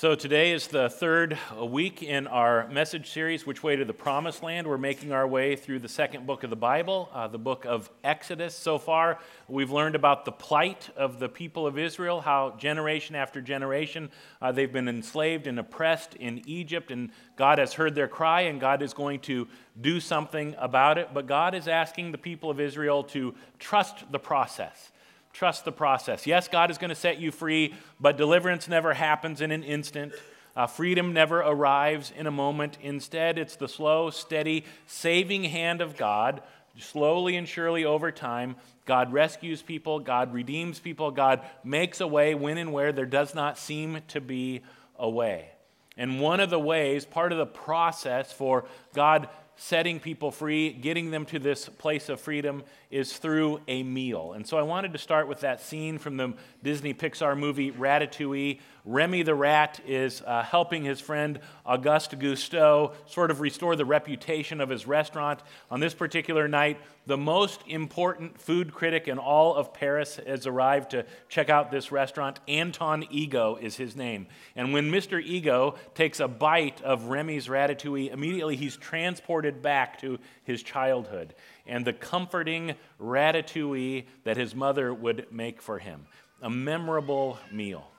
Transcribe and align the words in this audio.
So, 0.00 0.14
today 0.14 0.52
is 0.52 0.68
the 0.68 0.88
third 0.88 1.36
week 1.60 2.04
in 2.04 2.28
our 2.28 2.68
message 2.68 3.10
series, 3.10 3.44
Which 3.44 3.64
Way 3.64 3.74
to 3.74 3.84
the 3.84 3.92
Promised 3.92 4.44
Land. 4.44 4.68
We're 4.68 4.78
making 4.78 5.10
our 5.10 5.26
way 5.26 5.56
through 5.56 5.80
the 5.80 5.88
second 5.88 6.24
book 6.24 6.44
of 6.44 6.50
the 6.50 6.54
Bible, 6.54 7.08
uh, 7.12 7.26
the 7.26 7.36
book 7.36 7.64
of 7.64 7.90
Exodus. 8.04 8.54
So 8.54 8.78
far, 8.78 9.18
we've 9.48 9.72
learned 9.72 9.96
about 9.96 10.24
the 10.24 10.30
plight 10.30 10.88
of 10.96 11.18
the 11.18 11.28
people 11.28 11.66
of 11.66 11.76
Israel, 11.76 12.20
how 12.20 12.54
generation 12.58 13.16
after 13.16 13.40
generation 13.40 14.12
uh, 14.40 14.52
they've 14.52 14.72
been 14.72 14.86
enslaved 14.86 15.48
and 15.48 15.58
oppressed 15.58 16.14
in 16.14 16.42
Egypt, 16.46 16.92
and 16.92 17.10
God 17.34 17.58
has 17.58 17.72
heard 17.72 17.96
their 17.96 18.06
cry, 18.06 18.42
and 18.42 18.60
God 18.60 18.82
is 18.82 18.94
going 18.94 19.18
to 19.22 19.48
do 19.80 19.98
something 19.98 20.54
about 20.60 20.98
it. 20.98 21.08
But 21.12 21.26
God 21.26 21.56
is 21.56 21.66
asking 21.66 22.12
the 22.12 22.18
people 22.18 22.50
of 22.50 22.60
Israel 22.60 23.02
to 23.02 23.34
trust 23.58 24.12
the 24.12 24.20
process 24.20 24.92
Trust 25.38 25.64
the 25.64 25.70
process. 25.70 26.26
Yes, 26.26 26.48
God 26.48 26.68
is 26.68 26.78
going 26.78 26.88
to 26.88 26.96
set 26.96 27.20
you 27.20 27.30
free, 27.30 27.72
but 28.00 28.16
deliverance 28.16 28.66
never 28.66 28.92
happens 28.92 29.40
in 29.40 29.52
an 29.52 29.62
instant. 29.62 30.12
Uh, 30.56 30.66
freedom 30.66 31.12
never 31.12 31.38
arrives 31.38 32.12
in 32.16 32.26
a 32.26 32.30
moment. 32.32 32.76
Instead, 32.82 33.38
it's 33.38 33.54
the 33.54 33.68
slow, 33.68 34.10
steady, 34.10 34.64
saving 34.88 35.44
hand 35.44 35.80
of 35.80 35.96
God. 35.96 36.42
Slowly 36.76 37.36
and 37.36 37.46
surely 37.46 37.84
over 37.84 38.10
time, 38.10 38.56
God 38.84 39.12
rescues 39.12 39.62
people, 39.62 40.00
God 40.00 40.34
redeems 40.34 40.80
people, 40.80 41.12
God 41.12 41.42
makes 41.62 42.00
a 42.00 42.08
way 42.08 42.34
when 42.34 42.58
and 42.58 42.72
where 42.72 42.90
there 42.90 43.06
does 43.06 43.32
not 43.32 43.58
seem 43.58 44.00
to 44.08 44.20
be 44.20 44.62
a 44.98 45.08
way. 45.08 45.50
And 45.96 46.20
one 46.20 46.40
of 46.40 46.50
the 46.50 46.58
ways, 46.58 47.04
part 47.04 47.30
of 47.30 47.38
the 47.38 47.46
process 47.46 48.32
for 48.32 48.64
God 48.92 49.28
setting 49.58 49.98
people 49.98 50.30
free, 50.30 50.72
getting 50.72 51.10
them 51.10 51.26
to 51.26 51.38
this 51.38 51.68
place 51.68 52.08
of 52.08 52.20
freedom, 52.20 52.62
is 52.90 53.18
through 53.18 53.60
a 53.66 53.82
meal. 53.82 54.32
And 54.32 54.46
so 54.46 54.56
I 54.56 54.62
wanted 54.62 54.92
to 54.92 54.98
start 54.98 55.28
with 55.28 55.40
that 55.40 55.60
scene 55.60 55.98
from 55.98 56.16
the 56.16 56.32
Disney 56.62 56.94
Pixar 56.94 57.36
movie 57.36 57.72
Ratatouille. 57.72 58.60
Remy 58.88 59.22
the 59.22 59.34
rat 59.34 59.80
is 59.86 60.22
uh, 60.26 60.42
helping 60.42 60.82
his 60.82 60.98
friend 60.98 61.40
Auguste 61.66 62.18
Gusteau 62.18 62.94
sort 63.04 63.30
of 63.30 63.42
restore 63.42 63.76
the 63.76 63.84
reputation 63.84 64.62
of 64.62 64.70
his 64.70 64.86
restaurant. 64.86 65.42
On 65.70 65.78
this 65.78 65.92
particular 65.92 66.48
night, 66.48 66.80
the 67.04 67.18
most 67.18 67.60
important 67.66 68.40
food 68.40 68.72
critic 68.72 69.06
in 69.06 69.18
all 69.18 69.54
of 69.54 69.74
Paris 69.74 70.18
has 70.26 70.46
arrived 70.46 70.92
to 70.92 71.04
check 71.28 71.50
out 71.50 71.70
this 71.70 71.92
restaurant. 71.92 72.40
Anton 72.48 73.04
Ego 73.10 73.58
is 73.60 73.76
his 73.76 73.94
name. 73.94 74.26
And 74.56 74.72
when 74.72 74.90
Mr. 74.90 75.22
Ego 75.22 75.74
takes 75.94 76.18
a 76.18 76.26
bite 76.26 76.80
of 76.80 77.10
Remy's 77.10 77.46
ratatouille, 77.46 78.10
immediately 78.10 78.56
he's 78.56 78.78
transported 78.78 79.60
back 79.60 80.00
to 80.00 80.18
his 80.44 80.62
childhood 80.62 81.34
and 81.66 81.84
the 81.84 81.92
comforting 81.92 82.74
ratatouille 82.98 84.06
that 84.24 84.38
his 84.38 84.54
mother 84.54 84.94
would 84.94 85.26
make 85.30 85.60
for 85.60 85.78
him. 85.78 86.06
A 86.40 86.48
memorable 86.48 87.38
meal. 87.52 87.90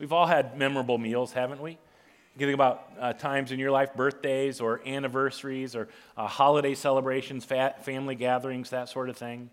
We've 0.00 0.14
all 0.14 0.26
had 0.26 0.56
memorable 0.56 0.96
meals, 0.96 1.34
haven't 1.34 1.60
we? 1.60 1.72
You 1.72 2.38
can 2.38 2.48
think 2.48 2.54
about 2.54 2.90
uh, 2.98 3.12
times 3.12 3.52
in 3.52 3.58
your 3.58 3.70
life, 3.70 3.94
birthdays 3.94 4.58
or 4.58 4.80
anniversaries 4.86 5.76
or 5.76 5.88
uh, 6.16 6.26
holiday 6.26 6.74
celebrations, 6.74 7.44
family 7.44 8.14
gatherings, 8.14 8.70
that 8.70 8.88
sort 8.88 9.10
of 9.10 9.18
thing. 9.18 9.50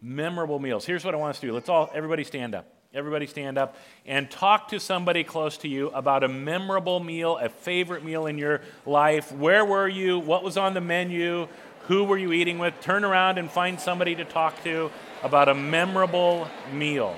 Memorable 0.00 0.58
meals. 0.58 0.86
Here's 0.86 1.04
what 1.04 1.14
I 1.14 1.18
want 1.18 1.34
us 1.34 1.40
to 1.40 1.48
do. 1.48 1.52
Let's 1.52 1.68
all, 1.68 1.90
everybody 1.92 2.24
stand 2.24 2.54
up. 2.54 2.66
Everybody 2.94 3.26
stand 3.26 3.58
up 3.58 3.76
and 4.06 4.30
talk 4.30 4.68
to 4.68 4.80
somebody 4.80 5.22
close 5.22 5.58
to 5.58 5.68
you 5.68 5.88
about 5.90 6.24
a 6.24 6.28
memorable 6.28 6.98
meal, 7.00 7.36
a 7.36 7.50
favorite 7.50 8.04
meal 8.04 8.26
in 8.26 8.38
your 8.38 8.62
life. 8.86 9.32
Where 9.32 9.66
were 9.66 9.88
you? 9.88 10.18
What 10.18 10.42
was 10.42 10.56
on 10.56 10.72
the 10.72 10.80
menu? 10.80 11.46
Who 11.88 12.04
were 12.04 12.16
you 12.16 12.32
eating 12.32 12.58
with? 12.58 12.80
Turn 12.80 13.04
around 13.04 13.36
and 13.36 13.50
find 13.50 13.78
somebody 13.78 14.14
to 14.14 14.24
talk 14.24 14.62
to 14.64 14.90
about 15.22 15.50
a 15.50 15.54
memorable 15.54 16.48
meal. 16.72 17.14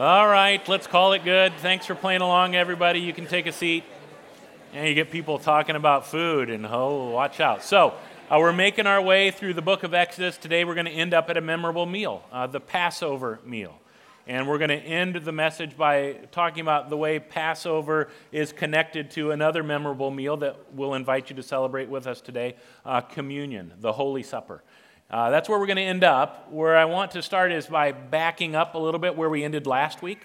All 0.00 0.26
right, 0.26 0.66
let's 0.66 0.86
call 0.86 1.12
it 1.12 1.24
good. 1.24 1.52
Thanks 1.58 1.84
for 1.84 1.94
playing 1.94 2.22
along, 2.22 2.54
everybody. 2.54 3.00
You 3.00 3.12
can 3.12 3.26
take 3.26 3.44
a 3.44 3.52
seat. 3.52 3.84
And 4.72 4.88
you 4.88 4.94
get 4.94 5.10
people 5.10 5.38
talking 5.38 5.76
about 5.76 6.06
food, 6.06 6.48
and 6.48 6.66
oh, 6.66 7.10
watch 7.10 7.38
out. 7.38 7.62
So, 7.62 7.92
uh, 8.30 8.38
we're 8.38 8.54
making 8.54 8.86
our 8.86 9.02
way 9.02 9.30
through 9.30 9.52
the 9.52 9.60
book 9.60 9.82
of 9.82 9.92
Exodus. 9.92 10.38
Today, 10.38 10.64
we're 10.64 10.72
going 10.72 10.86
to 10.86 10.90
end 10.90 11.12
up 11.12 11.28
at 11.28 11.36
a 11.36 11.42
memorable 11.42 11.84
meal, 11.84 12.24
uh, 12.32 12.46
the 12.46 12.60
Passover 12.60 13.40
meal. 13.44 13.78
And 14.26 14.48
we're 14.48 14.56
going 14.56 14.70
to 14.70 14.76
end 14.76 15.16
the 15.16 15.32
message 15.32 15.76
by 15.76 16.16
talking 16.32 16.62
about 16.62 16.88
the 16.88 16.96
way 16.96 17.18
Passover 17.18 18.08
is 18.32 18.54
connected 18.54 19.10
to 19.10 19.32
another 19.32 19.62
memorable 19.62 20.10
meal 20.10 20.38
that 20.38 20.56
we'll 20.72 20.94
invite 20.94 21.28
you 21.28 21.36
to 21.36 21.42
celebrate 21.42 21.90
with 21.90 22.06
us 22.06 22.22
today 22.22 22.56
uh, 22.86 23.02
communion, 23.02 23.74
the 23.80 23.92
Holy 23.92 24.22
Supper. 24.22 24.62
Uh, 25.10 25.30
that's 25.30 25.48
where 25.48 25.58
we're 25.58 25.66
going 25.66 25.76
to 25.76 25.82
end 25.82 26.04
up. 26.04 26.52
Where 26.52 26.76
I 26.76 26.84
want 26.84 27.10
to 27.12 27.22
start 27.22 27.50
is 27.50 27.66
by 27.66 27.90
backing 27.90 28.54
up 28.54 28.74
a 28.74 28.78
little 28.78 29.00
bit 29.00 29.16
where 29.16 29.28
we 29.28 29.42
ended 29.42 29.66
last 29.66 30.02
week. 30.02 30.20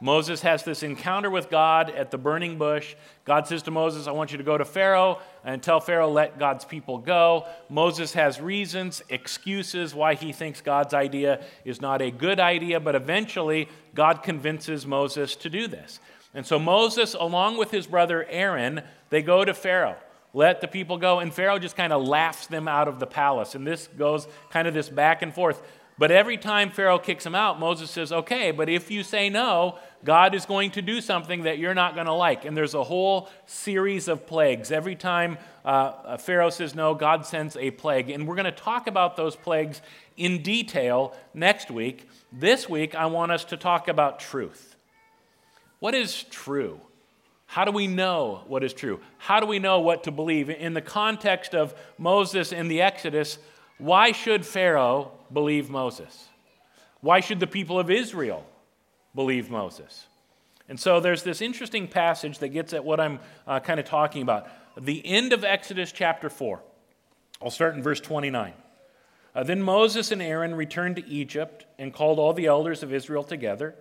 Moses 0.00 0.40
has 0.40 0.62
this 0.62 0.82
encounter 0.82 1.28
with 1.28 1.50
God 1.50 1.90
at 1.90 2.10
the 2.10 2.16
burning 2.16 2.56
bush. 2.56 2.94
God 3.26 3.46
says 3.46 3.62
to 3.64 3.70
Moses, 3.70 4.06
I 4.06 4.12
want 4.12 4.32
you 4.32 4.38
to 4.38 4.44
go 4.44 4.56
to 4.56 4.64
Pharaoh 4.64 5.18
and 5.44 5.62
tell 5.62 5.78
Pharaoh, 5.78 6.10
let 6.10 6.38
God's 6.38 6.64
people 6.64 6.96
go. 6.96 7.46
Moses 7.68 8.14
has 8.14 8.40
reasons, 8.40 9.02
excuses 9.10 9.94
why 9.94 10.14
he 10.14 10.32
thinks 10.32 10.62
God's 10.62 10.94
idea 10.94 11.44
is 11.66 11.82
not 11.82 12.00
a 12.00 12.10
good 12.10 12.40
idea, 12.40 12.80
but 12.80 12.94
eventually 12.94 13.68
God 13.94 14.22
convinces 14.22 14.86
Moses 14.86 15.36
to 15.36 15.50
do 15.50 15.68
this. 15.68 16.00
And 16.32 16.46
so 16.46 16.58
Moses, 16.58 17.12
along 17.12 17.58
with 17.58 17.70
his 17.70 17.86
brother 17.86 18.24
Aaron, 18.30 18.80
they 19.10 19.20
go 19.20 19.44
to 19.44 19.52
Pharaoh 19.52 19.96
let 20.32 20.60
the 20.60 20.68
people 20.68 20.96
go. 20.96 21.18
And 21.18 21.32
Pharaoh 21.32 21.58
just 21.58 21.76
kind 21.76 21.92
of 21.92 22.06
laughs 22.06 22.46
them 22.46 22.68
out 22.68 22.88
of 22.88 23.00
the 23.00 23.06
palace. 23.06 23.54
And 23.54 23.66
this 23.66 23.88
goes 23.98 24.28
kind 24.50 24.68
of 24.68 24.74
this 24.74 24.88
back 24.88 25.22
and 25.22 25.34
forth. 25.34 25.62
But 25.98 26.10
every 26.10 26.38
time 26.38 26.70
Pharaoh 26.70 26.98
kicks 26.98 27.26
him 27.26 27.34
out, 27.34 27.60
Moses 27.60 27.90
says, 27.90 28.10
okay, 28.10 28.52
but 28.52 28.70
if 28.70 28.90
you 28.90 29.02
say 29.02 29.28
no, 29.28 29.78
God 30.02 30.34
is 30.34 30.46
going 30.46 30.70
to 30.70 30.80
do 30.80 31.02
something 31.02 31.42
that 31.42 31.58
you're 31.58 31.74
not 31.74 31.94
going 31.94 32.06
to 32.06 32.14
like. 32.14 32.46
And 32.46 32.56
there's 32.56 32.72
a 32.72 32.82
whole 32.82 33.28
series 33.44 34.08
of 34.08 34.26
plagues. 34.26 34.72
Every 34.72 34.96
time 34.96 35.36
uh, 35.62 36.16
Pharaoh 36.16 36.48
says 36.48 36.74
no, 36.74 36.94
God 36.94 37.26
sends 37.26 37.54
a 37.56 37.70
plague. 37.70 38.08
And 38.08 38.26
we're 38.26 38.36
going 38.36 38.46
to 38.46 38.50
talk 38.50 38.86
about 38.86 39.16
those 39.16 39.36
plagues 39.36 39.82
in 40.16 40.42
detail 40.42 41.14
next 41.34 41.70
week. 41.70 42.08
This 42.32 42.66
week, 42.66 42.94
I 42.94 43.04
want 43.04 43.30
us 43.30 43.44
to 43.44 43.58
talk 43.58 43.86
about 43.86 44.20
truth. 44.20 44.76
What 45.80 45.94
is 45.94 46.22
true? 46.22 46.80
How 47.50 47.64
do 47.64 47.72
we 47.72 47.88
know 47.88 48.42
what 48.46 48.62
is 48.62 48.72
true? 48.72 49.00
How 49.18 49.40
do 49.40 49.46
we 49.46 49.58
know 49.58 49.80
what 49.80 50.04
to 50.04 50.12
believe? 50.12 50.48
In 50.50 50.72
the 50.72 50.80
context 50.80 51.52
of 51.52 51.74
Moses 51.98 52.52
in 52.52 52.68
the 52.68 52.80
Exodus, 52.80 53.38
why 53.76 54.12
should 54.12 54.46
Pharaoh 54.46 55.10
believe 55.32 55.68
Moses? 55.68 56.28
Why 57.00 57.18
should 57.18 57.40
the 57.40 57.48
people 57.48 57.80
of 57.80 57.90
Israel 57.90 58.46
believe 59.16 59.50
Moses? 59.50 60.06
And 60.68 60.78
so 60.78 61.00
there's 61.00 61.24
this 61.24 61.40
interesting 61.40 61.88
passage 61.88 62.38
that 62.38 62.50
gets 62.50 62.72
at 62.72 62.84
what 62.84 63.00
I'm 63.00 63.18
uh, 63.48 63.58
kind 63.58 63.80
of 63.80 63.86
talking 63.86 64.22
about. 64.22 64.46
The 64.80 65.04
end 65.04 65.32
of 65.32 65.42
Exodus 65.42 65.90
chapter 65.90 66.30
4. 66.30 66.60
I'll 67.42 67.50
start 67.50 67.74
in 67.74 67.82
verse 67.82 68.00
29. 68.00 68.52
Uh, 69.34 69.42
then 69.42 69.60
Moses 69.60 70.12
and 70.12 70.22
Aaron 70.22 70.54
returned 70.54 70.94
to 70.96 71.08
Egypt 71.08 71.66
and 71.80 71.92
called 71.92 72.20
all 72.20 72.32
the 72.32 72.46
elders 72.46 72.84
of 72.84 72.94
Israel 72.94 73.24
together. 73.24 73.74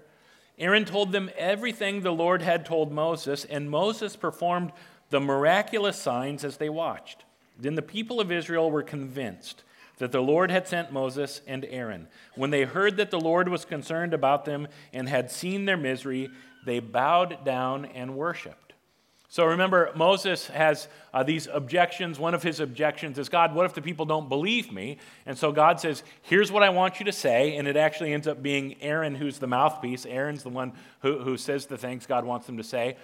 Aaron 0.59 0.85
told 0.85 1.11
them 1.11 1.29
everything 1.37 2.01
the 2.01 2.11
Lord 2.11 2.41
had 2.41 2.65
told 2.65 2.91
Moses, 2.91 3.45
and 3.45 3.69
Moses 3.69 4.15
performed 4.15 4.71
the 5.09 5.19
miraculous 5.19 5.97
signs 5.97 6.43
as 6.43 6.57
they 6.57 6.69
watched. 6.69 7.23
Then 7.57 7.75
the 7.75 7.81
people 7.81 8.19
of 8.19 8.31
Israel 8.31 8.69
were 8.69 8.83
convinced 8.83 9.63
that 9.97 10.11
the 10.11 10.21
Lord 10.21 10.51
had 10.51 10.67
sent 10.67 10.91
Moses 10.91 11.41
and 11.47 11.65
Aaron. 11.69 12.07
When 12.35 12.49
they 12.49 12.63
heard 12.63 12.97
that 12.97 13.11
the 13.11 13.19
Lord 13.19 13.49
was 13.49 13.65
concerned 13.65 14.13
about 14.13 14.45
them 14.45 14.67
and 14.93 15.07
had 15.07 15.31
seen 15.31 15.65
their 15.65 15.77
misery, 15.77 16.29
they 16.65 16.79
bowed 16.79 17.43
down 17.45 17.85
and 17.85 18.15
worshiped. 18.15 18.68
So 19.31 19.45
remember, 19.45 19.91
Moses 19.95 20.47
has 20.47 20.87
uh, 21.13 21.21
these 21.21 21.45
objections. 21.45 22.17
One 22.17 22.33
of 22.33 22.41
his 22.41 22.59
objections 22.59 23.19
is 23.19 23.29
God, 23.29 23.53
what 23.53 23.67
if 23.67 23.75
the 23.75 23.81
people 23.81 24.07
don't 24.07 24.27
believe 24.27 24.71
me? 24.71 24.97
And 25.27 25.37
so 25.37 25.51
God 25.51 25.79
says, 25.79 26.01
Here's 26.23 26.51
what 26.51 26.63
I 26.63 26.69
want 26.69 26.99
you 26.99 27.05
to 27.05 27.11
say. 27.11 27.55
And 27.55 27.67
it 27.67 27.77
actually 27.77 28.11
ends 28.11 28.27
up 28.27 28.41
being 28.41 28.81
Aaron 28.81 29.13
who's 29.13 29.37
the 29.37 29.45
mouthpiece. 29.45 30.07
Aaron's 30.07 30.41
the 30.41 30.49
one 30.49 30.73
who, 31.03 31.19
who 31.19 31.37
says 31.37 31.67
the 31.67 31.77
things 31.77 32.07
God 32.07 32.25
wants 32.25 32.47
them 32.47 32.57
to 32.57 32.63
say. 32.63 32.97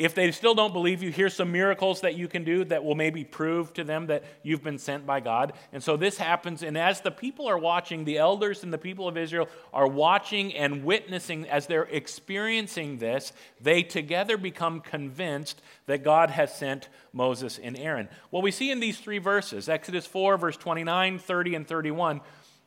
If 0.00 0.14
they 0.14 0.32
still 0.32 0.54
don't 0.54 0.72
believe 0.72 1.02
you, 1.02 1.10
here's 1.10 1.34
some 1.34 1.52
miracles 1.52 2.00
that 2.00 2.14
you 2.14 2.26
can 2.26 2.42
do 2.42 2.64
that 2.64 2.82
will 2.82 2.94
maybe 2.94 3.22
prove 3.22 3.74
to 3.74 3.84
them 3.84 4.06
that 4.06 4.24
you've 4.42 4.64
been 4.64 4.78
sent 4.78 5.04
by 5.04 5.20
God. 5.20 5.52
And 5.74 5.82
so 5.82 5.98
this 5.98 6.16
happens. 6.16 6.62
And 6.62 6.78
as 6.78 7.02
the 7.02 7.10
people 7.10 7.46
are 7.46 7.58
watching, 7.58 8.06
the 8.06 8.16
elders 8.16 8.62
and 8.62 8.72
the 8.72 8.78
people 8.78 9.06
of 9.06 9.18
Israel 9.18 9.46
are 9.74 9.86
watching 9.86 10.54
and 10.54 10.84
witnessing 10.84 11.46
as 11.50 11.66
they're 11.66 11.82
experiencing 11.82 12.96
this, 12.96 13.34
they 13.60 13.82
together 13.82 14.38
become 14.38 14.80
convinced 14.80 15.60
that 15.84 16.02
God 16.02 16.30
has 16.30 16.56
sent 16.56 16.88
Moses 17.12 17.58
and 17.62 17.78
Aaron. 17.78 18.08
What 18.30 18.42
we 18.42 18.52
see 18.52 18.70
in 18.70 18.80
these 18.80 18.98
three 18.98 19.18
verses 19.18 19.68
Exodus 19.68 20.06
4, 20.06 20.38
verse 20.38 20.56
29, 20.56 21.18
30, 21.18 21.54
and 21.56 21.68
31 21.68 22.22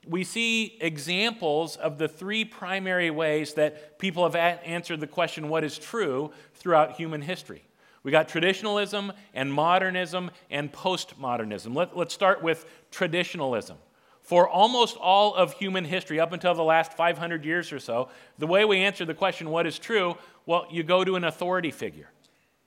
we 0.07 0.23
see 0.23 0.77
examples 0.81 1.75
of 1.77 1.97
the 1.97 2.07
three 2.07 2.45
primary 2.45 3.09
ways 3.09 3.53
that 3.53 3.99
people 3.99 4.23
have 4.29 4.35
answered 4.35 4.99
the 4.99 5.07
question, 5.07 5.49
what 5.49 5.63
is 5.63 5.77
true, 5.77 6.31
throughout 6.55 6.93
human 6.93 7.21
history. 7.21 7.63
We 8.03 8.11
got 8.11 8.27
traditionalism 8.27 9.13
and 9.33 9.53
modernism 9.53 10.31
and 10.51 10.71
postmodernism. 10.71 11.73
Let, 11.73 11.95
let's 11.95 12.13
start 12.13 12.43
with 12.43 12.65
traditionalism. 12.91 13.77
For 14.21 14.47
almost 14.47 14.97
all 14.97 15.35
of 15.35 15.53
human 15.53 15.85
history, 15.85 16.19
up 16.19 16.31
until 16.31 16.53
the 16.53 16.63
last 16.63 16.93
500 16.93 17.45
years 17.45 17.71
or 17.71 17.79
so, 17.79 18.09
the 18.37 18.47
way 18.47 18.65
we 18.65 18.79
answer 18.79 19.05
the 19.05 19.13
question, 19.13 19.49
what 19.49 19.65
is 19.65 19.79
true, 19.79 20.17
well, 20.45 20.65
you 20.69 20.83
go 20.83 21.03
to 21.03 21.15
an 21.15 21.23
authority 21.23 21.71
figure. 21.71 22.09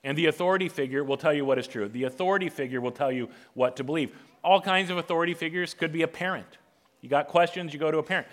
And 0.05 0.17
the 0.17 0.27
authority 0.27 0.69
figure 0.69 1.03
will 1.03 1.17
tell 1.17 1.35
you 1.35 1.45
what 1.45 1.59
is 1.59 1.67
true. 1.67 1.89
The 1.89 2.05
authority 2.05 2.49
figure 2.49 2.81
will 2.81 2.93
tell 2.93 3.11
you 3.11 3.29
what 3.55 3.77
to 3.77 3.85
believe. 3.85 4.15
All 4.45 4.61
kinds 4.61 4.91
of 4.91 4.99
authority 4.99 5.35
figures 5.35 5.75
could 5.75 5.93
be 5.93 6.03
a 6.03 6.09
parent 6.09 6.59
you 7.07 7.11
got 7.11 7.29
questions, 7.29 7.73
you 7.73 7.79
go 7.79 7.93
to 7.93 7.99
a 7.99 8.03
parent. 8.03 8.27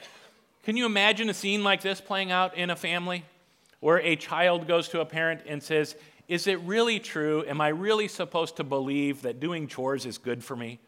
Can 0.64 0.76
you 0.76 0.88
imagine 0.88 1.30
a 1.30 1.34
scene 1.36 1.64
like 1.64 1.84
this 1.84 2.02
playing 2.02 2.32
out 2.32 2.58
in 2.58 2.72
a 2.72 2.76
family 2.76 3.24
where 3.82 4.00
a 4.00 4.16
child 4.16 4.68
goes 4.68 4.90
to 4.90 5.00
a 5.00 5.06
parent 5.06 5.42
and 5.46 5.62
says, 5.62 5.96
Is 6.28 6.48
it 6.48 6.60
really 6.62 7.00
true? 7.00 7.46
Am 7.46 7.62
I 7.62 7.68
really 7.68 8.08
supposed 8.08 8.56
to 8.56 8.64
believe 8.64 9.22
that 9.22 9.40
doing 9.40 9.68
chores 9.68 10.08
is 10.08 10.18
good 10.18 10.44
for 10.44 10.56
me? 10.56 10.80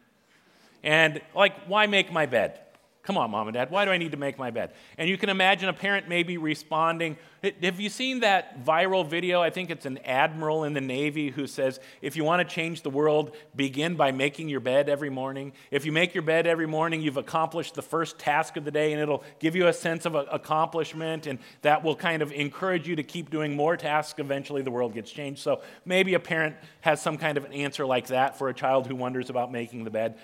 And, 0.81 1.21
like, 1.35 1.53
why 1.67 1.85
make 1.85 2.11
my 2.11 2.25
bed? 2.25 2.59
Come 3.05 3.17
on, 3.17 3.29
mom 3.29 3.47
and 3.47 3.53
dad, 3.53 3.69
why 3.69 3.85
do 3.85 3.91
I 3.91 3.97
need 3.97 4.11
to 4.11 4.17
make 4.17 4.39
my 4.39 4.49
bed? 4.49 4.73
And 4.97 5.07
you 5.07 5.17
can 5.17 5.29
imagine 5.29 5.69
a 5.69 5.73
parent 5.73 6.09
maybe 6.09 6.37
responding. 6.37 7.17
Have 7.61 7.79
you 7.79 7.89
seen 7.89 8.21
that 8.21 8.65
viral 8.65 9.07
video? 9.07 9.41
I 9.43 9.51
think 9.51 9.69
it's 9.69 9.85
an 9.85 9.99
admiral 9.99 10.63
in 10.63 10.73
the 10.73 10.81
Navy 10.81 11.29
who 11.29 11.45
says, 11.45 11.79
if 12.01 12.15
you 12.15 12.23
want 12.23 12.47
to 12.47 12.55
change 12.55 12.81
the 12.81 12.89
world, 12.89 13.35
begin 13.55 13.95
by 13.95 14.11
making 14.11 14.49
your 14.49 14.59
bed 14.59 14.89
every 14.89 15.11
morning. 15.11 15.53
If 15.69 15.85
you 15.85 15.91
make 15.91 16.15
your 16.15 16.23
bed 16.23 16.47
every 16.47 16.65
morning, 16.65 17.01
you've 17.01 17.17
accomplished 17.17 17.75
the 17.75 17.83
first 17.83 18.17
task 18.17 18.57
of 18.57 18.65
the 18.65 18.71
day, 18.71 18.91
and 18.93 18.99
it'll 18.99 19.23
give 19.39 19.55
you 19.55 19.67
a 19.67 19.73
sense 19.73 20.07
of 20.07 20.15
accomplishment, 20.15 21.27
and 21.27 21.37
that 21.61 21.83
will 21.83 21.95
kind 21.95 22.23
of 22.23 22.31
encourage 22.31 22.87
you 22.87 22.95
to 22.95 23.03
keep 23.03 23.29
doing 23.29 23.55
more 23.55 23.77
tasks. 23.77 24.19
Eventually, 24.19 24.63
the 24.63 24.71
world 24.71 24.95
gets 24.95 25.11
changed. 25.11 25.41
So 25.41 25.61
maybe 25.85 26.15
a 26.15 26.19
parent 26.19 26.55
has 26.81 26.99
some 26.99 27.19
kind 27.19 27.37
of 27.37 27.45
an 27.45 27.53
answer 27.53 27.85
like 27.85 28.07
that 28.07 28.39
for 28.39 28.49
a 28.49 28.53
child 28.53 28.87
who 28.87 28.95
wonders 28.95 29.29
about 29.29 29.51
making 29.51 29.83
the 29.83 29.91
bed. 29.91 30.17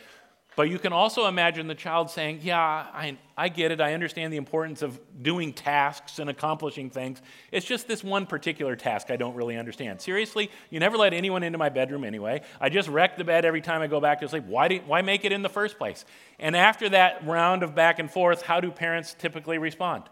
But 0.57 0.69
you 0.69 0.79
can 0.79 0.91
also 0.91 1.27
imagine 1.27 1.67
the 1.67 1.75
child 1.75 2.09
saying, 2.09 2.39
Yeah, 2.43 2.59
I, 2.59 3.17
I 3.37 3.47
get 3.47 3.71
it. 3.71 3.79
I 3.79 3.93
understand 3.93 4.33
the 4.33 4.37
importance 4.37 4.81
of 4.81 4.99
doing 5.21 5.53
tasks 5.53 6.19
and 6.19 6.29
accomplishing 6.29 6.89
things. 6.89 7.21
It's 7.51 7.65
just 7.65 7.87
this 7.87 8.03
one 8.03 8.25
particular 8.25 8.75
task 8.75 9.11
I 9.11 9.15
don't 9.15 9.35
really 9.35 9.57
understand. 9.57 10.01
Seriously, 10.01 10.51
you 10.69 10.81
never 10.81 10.97
let 10.97 11.13
anyone 11.13 11.43
into 11.43 11.57
my 11.57 11.69
bedroom 11.69 12.03
anyway. 12.03 12.41
I 12.59 12.67
just 12.67 12.89
wreck 12.89 13.17
the 13.17 13.23
bed 13.23 13.45
every 13.45 13.61
time 13.61 13.81
I 13.81 13.87
go 13.87 14.01
back 14.01 14.19
to 14.21 14.27
sleep. 14.27 14.43
Why, 14.43 14.67
do, 14.67 14.79
why 14.85 15.01
make 15.01 15.23
it 15.23 15.31
in 15.31 15.41
the 15.41 15.49
first 15.49 15.77
place? 15.77 16.03
And 16.37 16.55
after 16.55 16.89
that 16.89 17.25
round 17.25 17.63
of 17.63 17.73
back 17.73 17.99
and 17.99 18.11
forth, 18.11 18.41
how 18.41 18.59
do 18.59 18.71
parents 18.71 19.15
typically 19.17 19.57
respond? 19.57 20.03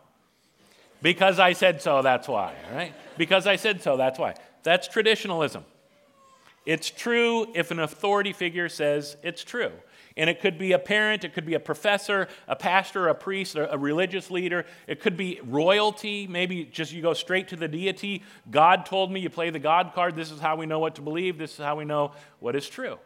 Because 1.02 1.38
I 1.38 1.54
said 1.54 1.82
so, 1.82 2.02
that's 2.02 2.28
why, 2.28 2.54
right? 2.74 2.94
Because 3.18 3.46
I 3.46 3.58
said 3.58 3.82
so, 3.82 3.98
that's 3.98 4.18
why. 4.18 4.36
That's 4.64 4.88
traditionalism. 4.88 5.66
It's 6.66 6.90
true 6.90 7.48
if 7.56 7.72
an 7.72 7.80
authority 7.80 8.34
figure 8.34 8.70
says 8.70 9.18
it's 9.24 9.44
true. 9.44 9.72
And 10.20 10.30
it 10.30 10.42
could 10.42 10.58
be 10.58 10.74
a 10.74 10.80
parent, 10.80 11.24
it 11.24 11.34
could 11.34 11.46
be 11.46 11.54
a 11.54 11.62
professor, 11.62 12.28
a 12.46 12.56
pastor, 12.56 13.08
a 13.08 13.16
priest, 13.16 13.56
a 13.56 13.78
religious 13.78 14.30
leader. 14.30 14.66
It 14.86 15.00
could 15.00 15.16
be 15.16 15.40
royalty. 15.46 16.28
Maybe 16.28 16.66
just 16.66 16.92
you 16.92 17.02
go 17.02 17.14
straight 17.14 17.48
to 17.48 17.56
the 17.56 17.70
deity. 17.70 18.24
God 18.52 18.86
told 18.86 19.14
me 19.14 19.22
you 19.22 19.30
play 19.30 19.50
the 19.50 19.60
God 19.60 19.94
card. 19.96 20.18
This 20.18 20.30
is 20.30 20.42
how 20.42 20.58
we 20.58 20.66
know 20.66 20.80
what 20.80 20.96
to 20.96 21.02
believe. 21.02 21.38
This 21.38 21.54
is 21.54 21.60
how 21.60 21.78
we 21.78 21.86
know 21.86 22.12
what 22.42 22.58
is 22.58 22.68
true. 22.68 23.00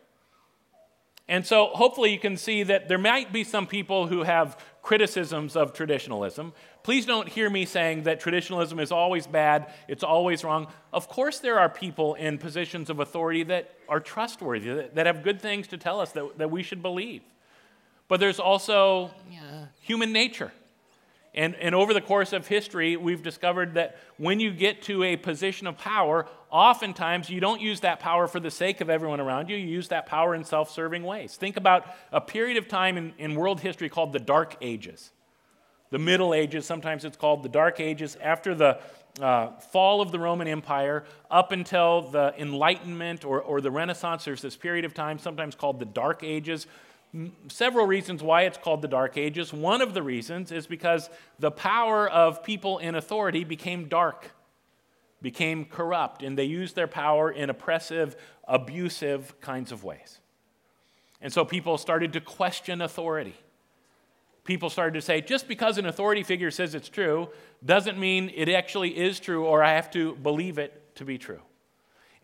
And 1.34 1.48
so 1.48 1.72
hopefully 1.74 2.12
you 2.12 2.20
can 2.20 2.38
see 2.38 2.62
that 2.62 2.88
there 2.88 3.00
might 3.00 3.34
be 3.34 3.44
some 3.44 3.66
people 3.66 4.06
who 4.06 4.22
have 4.22 4.56
criticisms 4.84 5.56
of 5.56 5.74
traditionalism. 5.74 6.54
Please 6.84 7.08
don't 7.08 7.28
hear 7.28 7.50
me 7.50 7.66
saying 7.66 8.04
that 8.04 8.20
traditionalism 8.20 8.80
is 8.80 8.92
always 8.92 9.26
bad, 9.26 9.74
it's 9.88 10.04
always 10.04 10.44
wrong. 10.44 10.68
Of 10.94 11.08
course, 11.08 11.40
there 11.40 11.58
are 11.58 11.70
people 11.70 12.14
in 12.14 12.38
positions 12.38 12.92
of 12.92 13.00
authority 13.00 13.42
that 13.46 13.74
are 13.90 14.00
trustworthy, 14.00 14.76
that, 14.76 14.94
that 14.94 15.08
have 15.08 15.24
good 15.24 15.42
things 15.42 15.66
to 15.70 15.78
tell 15.80 16.00
us 16.00 16.12
that, 16.12 16.38
that 16.38 16.52
we 16.52 16.62
should 16.62 16.84
believe. 16.84 17.24
But 18.08 18.20
there's 18.20 18.40
also 18.40 19.10
yeah, 19.32 19.66
human 19.82 20.14
nature. 20.14 20.52
And, 21.36 21.56
and 21.56 21.74
over 21.74 21.94
the 21.94 22.02
course 22.02 22.32
of 22.32 22.48
history, 22.48 22.96
we've 22.96 23.24
discovered 23.24 23.74
that 23.74 23.98
when 24.18 24.40
you 24.40 24.52
get 24.52 24.84
to 24.84 25.04
a 25.04 25.16
position 25.16 25.66
of 25.66 25.78
power, 25.78 26.28
oftentimes 26.52 27.30
you 27.30 27.40
don't 27.40 27.60
use 27.60 27.80
that 27.80 28.00
power 28.00 28.28
for 28.28 28.40
the 28.40 28.52
sake 28.52 28.82
of 28.82 28.90
everyone 28.90 29.20
around 29.20 29.50
you. 29.50 29.58
You 29.58 29.68
use 29.68 29.88
that 29.88 30.06
power 30.06 30.36
in 30.36 30.44
self 30.44 30.70
serving 30.70 31.04
ways. 31.04 31.36
Think 31.36 31.58
about 31.58 31.88
a 32.12 32.22
period 32.22 32.58
of 32.58 32.68
time 32.68 32.98
in, 32.98 33.14
in 33.18 33.36
world 33.36 33.62
history 33.62 33.90
called 33.90 34.14
the 34.14 34.20
Dark 34.20 34.58
Ages. 34.62 35.12
The 35.90 36.00
Middle 36.00 36.34
Ages, 36.34 36.66
sometimes 36.66 37.04
it's 37.06 37.18
called 37.18 37.44
the 37.44 37.50
Dark 37.50 37.80
Ages, 37.80 38.16
after 38.22 38.54
the 38.54 38.80
uh, 39.22 39.52
fall 39.60 40.02
of 40.02 40.12
the 40.12 40.20
Roman 40.20 40.48
Empire 40.48 41.04
up 41.30 41.52
until 41.52 42.10
the 42.10 42.34
Enlightenment 42.40 43.26
or, 43.26 43.42
or 43.42 43.62
the 43.62 43.70
Renaissance. 43.70 44.26
There's 44.26 44.42
this 44.42 44.58
period 44.58 44.86
of 44.86 44.94
time, 44.94 45.20
sometimes 45.20 45.56
called 45.56 45.80
the 45.80 45.86
Dark 45.86 46.24
Ages, 46.24 46.68
several 47.48 47.86
reasons 47.86 48.24
why 48.24 48.44
it's 48.44 48.58
called 48.58 48.82
the 48.82 48.88
Dark 48.88 49.18
Ages. 49.18 49.54
One 49.54 49.82
of 49.82 49.94
the 49.94 50.02
reasons 50.02 50.52
is 50.52 50.66
because 50.66 51.10
the 51.40 51.52
power 51.52 52.10
of 52.10 52.44
people 52.44 52.80
in 52.80 52.96
authority 52.96 53.44
became 53.44 53.88
dark, 53.88 54.32
became 55.22 55.66
corrupt, 55.66 56.24
and 56.24 56.38
they 56.38 56.46
used 56.46 56.76
their 56.76 56.88
power 56.88 57.32
in 57.32 57.50
oppressive, 57.50 58.16
abusive 58.48 59.40
kinds 59.42 59.72
of 59.72 59.84
ways. 59.84 60.20
And 61.22 61.32
so 61.32 61.46
people 61.46 61.78
started 61.78 62.14
to 62.14 62.22
question 62.22 62.82
authority. 62.82 63.36
People 64.44 64.70
started 64.70 64.96
to 64.96 65.02
say, 65.02 65.22
just 65.22 65.48
because 65.48 65.78
an 65.78 65.86
authority 65.86 66.24
figure 66.24 66.52
says 66.52 66.76
it's 66.76 66.90
true 66.90 67.30
doesn't 67.64 67.98
mean 67.98 68.30
it 68.36 68.50
actually 68.50 68.98
is 68.98 69.20
true 69.20 69.46
or 69.46 69.64
I 69.64 69.74
have 69.74 69.90
to 69.92 70.16
believe 70.16 70.58
it 70.58 70.96
to 70.96 71.06
be 71.06 71.18
true. 71.18 71.40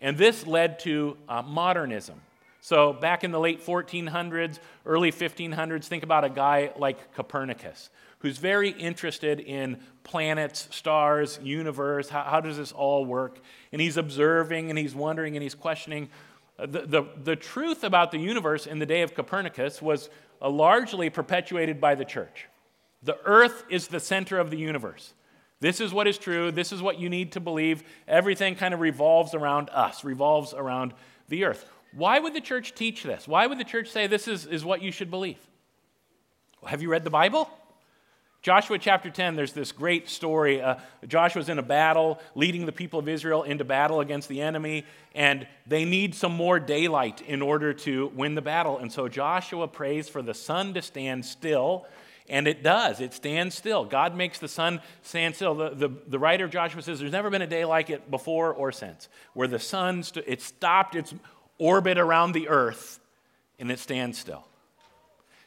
And 0.02 0.18
this 0.18 0.46
led 0.46 0.80
to 0.80 1.16
uh, 1.30 1.44
modernism. 1.44 2.20
So, 2.62 2.92
back 2.94 3.24
in 3.24 3.32
the 3.32 3.40
late 3.40 3.66
1400s, 3.66 4.60
early 4.86 5.12
1500s, 5.12 5.86
think 5.86 6.04
about 6.04 6.26
a 6.26 6.30
guy 6.30 6.72
like 6.78 7.14
Copernicus, 7.14 7.90
who's 8.20 8.38
very 8.38 8.70
interested 8.70 9.40
in 9.40 9.80
planets, 10.04 10.68
stars, 10.72 11.40
universe. 11.42 12.10
How, 12.10 12.24
how 12.24 12.42
does 12.42 12.58
this 12.58 12.72
all 12.74 13.06
work? 13.06 13.40
And 13.72 13.82
he's 13.82 13.96
observing 13.96 14.70
and 14.70 14.78
he's 14.78 14.94
wondering 14.94 15.38
and 15.38 15.44
he's 15.44 15.56
questioning. 15.56 16.10
Uh, 16.58 16.66
the, 16.66 16.82
the, 16.82 17.04
the 17.24 17.36
truth 17.38 17.86
about 17.86 18.12
the 18.12 18.18
universe 18.18 18.68
in 18.68 18.80
the 18.80 18.86
day 18.86 19.04
of 19.04 19.16
Copernicus 19.16 19.82
was 19.82 20.10
uh, 20.42 20.50
largely 20.50 21.10
perpetuated 21.10 21.80
by 21.80 21.96
the 21.96 22.06
church. 22.06 22.48
The 23.04 23.18
earth 23.24 23.64
is 23.70 23.88
the 23.88 24.02
center 24.02 24.38
of 24.38 24.50
the 24.50 24.58
universe. 24.58 25.14
This 25.62 25.80
is 25.80 25.94
what 25.94 26.08
is 26.08 26.18
true. 26.18 26.52
This 26.52 26.72
is 26.72 26.82
what 26.82 27.00
you 27.00 27.10
need 27.10 27.34
to 27.34 27.40
believe. 27.40 27.84
Everything 28.08 28.56
kind 28.56 28.74
of 28.74 28.82
revolves 28.82 29.34
around 29.34 29.70
us, 29.70 30.04
revolves 30.04 30.54
around 30.54 30.94
the 31.30 31.46
earth. 31.46 31.70
Why 31.94 32.20
would 32.20 32.34
the 32.34 32.42
church 32.42 32.76
teach 32.76 33.04
this? 33.04 33.28
Why 33.28 33.48
would 33.48 33.58
the 33.58 33.64
church 33.64 33.90
say 33.90 34.08
this 34.08 34.28
is, 34.28 34.46
is 34.46 34.64
what 34.64 34.82
you 34.82 34.92
should 34.92 35.10
believe? 35.10 35.40
Well, 36.62 36.70
have 36.70 36.82
you 36.82 36.90
read 36.90 37.04
the 37.04 37.10
Bible? 37.10 37.50
Joshua 38.42 38.80
chapter 38.80 39.10
10, 39.10 39.36
there's 39.36 39.52
this 39.52 39.74
great 39.74 40.08
story. 40.08 40.62
Uh, 40.62 40.76
Joshua's 41.06 41.50
in 41.50 41.60
a 41.60 41.64
battle, 41.64 42.22
leading 42.36 42.66
the 42.66 42.72
people 42.72 42.98
of 42.98 43.10
Israel 43.10 43.44
into 43.44 43.66
battle 43.66 44.00
against 44.00 44.30
the 44.30 44.40
enemy, 44.40 44.86
and 45.14 45.46
they 45.68 45.84
need 45.84 46.16
some 46.16 46.32
more 46.32 46.58
daylight 46.58 47.22
in 47.22 47.42
order 47.42 47.74
to 47.74 48.08
win 48.16 48.36
the 48.36 48.42
battle. 48.42 48.78
And 48.78 48.94
so 48.94 49.10
Joshua 49.10 49.68
prays 49.68 50.08
for 50.08 50.22
the 50.22 50.34
sun 50.34 50.74
to 50.76 50.82
stand 50.82 51.26
still, 51.26 51.86
and 52.30 52.48
it 52.48 52.64
does. 52.64 53.02
It 53.02 53.14
stands 53.14 53.56
still. 53.56 53.84
God 53.84 54.16
makes 54.16 54.40
the 54.40 54.48
sun 54.48 54.80
stand 55.02 55.36
still. 55.36 55.56
The, 55.56 55.72
the, 55.72 55.90
the 56.08 56.20
writer 56.20 56.46
of 56.46 56.52
Joshua 56.52 56.82
says 56.82 57.00
there's 57.00 57.12
never 57.12 57.30
been 57.30 57.42
a 57.42 57.48
day 57.48 57.66
like 57.66 57.90
it 57.90 58.10
before 58.10 58.54
or 58.54 58.72
since, 58.72 59.10
where 59.34 59.50
the 59.50 59.60
sun, 59.60 60.02
st- 60.02 60.24
it 60.26 60.42
stopped 60.42 60.96
its 60.96 61.14
orbit 61.60 62.00
around 62.00 62.32
the 62.32 62.50
earth 62.50 63.00
and 63.60 63.70
it 63.70 63.80
stands 63.80 64.18
still. 64.18 64.46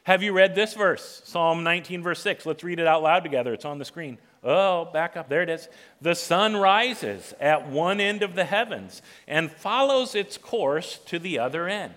Have 0.03 0.21
you 0.21 0.33
read 0.33 0.53
this 0.53 0.73
verse? 0.73 1.21
Psalm 1.25 1.63
19, 1.63 2.03
verse 2.03 2.21
6. 2.21 2.45
Let's 2.45 2.63
read 2.63 2.79
it 2.79 2.87
out 2.87 3.01
loud 3.03 3.23
together. 3.23 3.53
It's 3.53 3.65
on 3.65 3.79
the 3.79 3.85
screen. 3.85 4.17
Oh, 4.43 4.85
back 4.85 5.15
up. 5.15 5.29
There 5.29 5.41
it 5.41 5.49
is. 5.49 5.69
The 6.01 6.15
sun 6.15 6.57
rises 6.57 7.33
at 7.39 7.69
one 7.69 8.01
end 8.01 8.21
of 8.21 8.35
the 8.35 8.43
heavens 8.43 9.01
and 9.27 9.49
follows 9.49 10.15
its 10.15 10.37
course 10.37 10.99
to 11.05 11.19
the 11.19 11.39
other 11.39 11.69
end. 11.69 11.93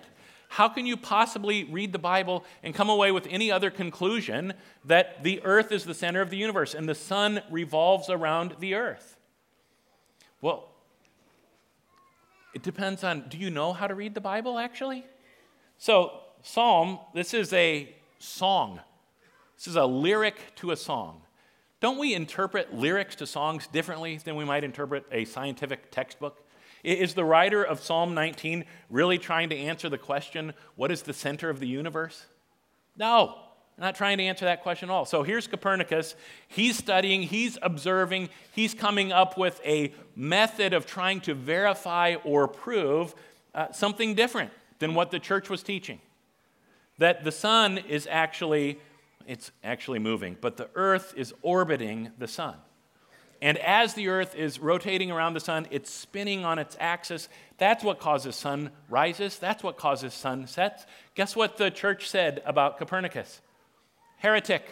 How 0.49 0.69
can 0.69 0.85
you 0.85 0.95
possibly 0.95 1.65
read 1.65 1.91
the 1.91 1.99
Bible 1.99 2.45
and 2.63 2.73
come 2.73 2.89
away 2.89 3.11
with 3.11 3.27
any 3.29 3.51
other 3.51 3.69
conclusion 3.69 4.53
that 4.85 5.23
the 5.23 5.41
earth 5.43 5.73
is 5.73 5.83
the 5.83 5.93
center 5.93 6.21
of 6.21 6.29
the 6.29 6.37
universe 6.37 6.73
and 6.73 6.87
the 6.87 6.95
sun 6.95 7.41
revolves 7.51 8.09
around 8.09 8.55
the 8.59 8.75
earth? 8.75 9.17
Well, 10.41 10.66
it 12.53 12.63
depends 12.63 13.03
on 13.03 13.25
do 13.29 13.37
you 13.37 13.49
know 13.49 13.73
how 13.73 13.87
to 13.87 13.95
read 13.95 14.13
the 14.13 14.21
Bible 14.21 14.57
actually? 14.57 15.05
So, 15.77 16.19
Psalm, 16.41 16.99
this 17.13 17.33
is 17.33 17.53
a 17.53 17.93
song. 18.19 18.79
This 19.57 19.67
is 19.67 19.75
a 19.75 19.85
lyric 19.85 20.55
to 20.57 20.71
a 20.71 20.75
song. 20.75 21.21
Don't 21.79 21.99
we 21.99 22.15
interpret 22.15 22.73
lyrics 22.73 23.15
to 23.17 23.27
songs 23.27 23.67
differently 23.67 24.17
than 24.17 24.35
we 24.35 24.45
might 24.45 24.63
interpret 24.63 25.05
a 25.11 25.25
scientific 25.25 25.91
textbook? 25.91 26.43
Is 26.83 27.13
the 27.13 27.25
writer 27.25 27.63
of 27.63 27.81
Psalm 27.81 28.13
19 28.13 28.65
really 28.89 29.17
trying 29.17 29.49
to 29.49 29.57
answer 29.57 29.89
the 29.89 29.97
question, 29.97 30.53
what 30.75 30.91
is 30.91 31.03
the 31.03 31.13
center 31.13 31.49
of 31.49 31.59
the 31.59 31.67
universe? 31.67 32.25
No, 32.95 33.35
not 33.77 33.95
trying 33.95 34.17
to 34.17 34.23
answer 34.23 34.45
that 34.45 34.63
question 34.63 34.89
at 34.89 34.93
all. 34.93 35.05
So 35.05 35.23
here's 35.23 35.47
Copernicus. 35.47 36.15
He's 36.47 36.77
studying, 36.77 37.23
he's 37.23 37.57
observing, 37.61 38.29
he's 38.51 38.73
coming 38.73 39.11
up 39.11 39.37
with 39.37 39.61
a 39.63 39.93
method 40.15 40.73
of 40.73 40.85
trying 40.85 41.21
to 41.21 41.35
verify 41.35 42.15
or 42.23 42.47
prove 42.47 43.13
uh, 43.53 43.71
something 43.71 44.15
different 44.15 44.51
than 44.79 44.95
what 44.95 45.11
the 45.11 45.19
church 45.19 45.49
was 45.49 45.63
teaching. 45.63 45.99
That 46.97 47.23
the 47.23 47.31
sun 47.31 47.77
is 47.77 48.07
actually 48.09 48.79
it's 49.27 49.51
actually 49.61 49.99
moving, 49.99 50.37
but 50.39 50.55
the 50.55 50.69
earth 50.73 51.13
is 51.17 51.33
orbiting 51.41 52.11
the 52.17 52.29
sun. 52.29 52.55
And 53.41 53.57
as 53.59 53.93
the 53.93 54.07
earth 54.07 54.35
is 54.35 54.57
rotating 54.57 55.11
around 55.11 55.33
the 55.33 55.39
sun, 55.39 55.67
it's 55.69 55.91
spinning 55.91 56.43
on 56.43 56.57
its 56.57 56.75
axis. 56.79 57.29
That's 57.57 57.83
what 57.83 57.99
causes 57.99 58.35
sun 58.35 58.71
rises. 58.89 59.37
That's 59.37 59.61
what 59.61 59.77
causes 59.77 60.13
sun 60.13 60.47
sets. 60.47 60.85
Guess 61.13 61.35
what 61.35 61.57
the 61.57 61.69
church 61.69 62.09
said 62.09 62.41
about 62.45 62.79
Copernicus? 62.79 63.41
Heretic, 64.17 64.65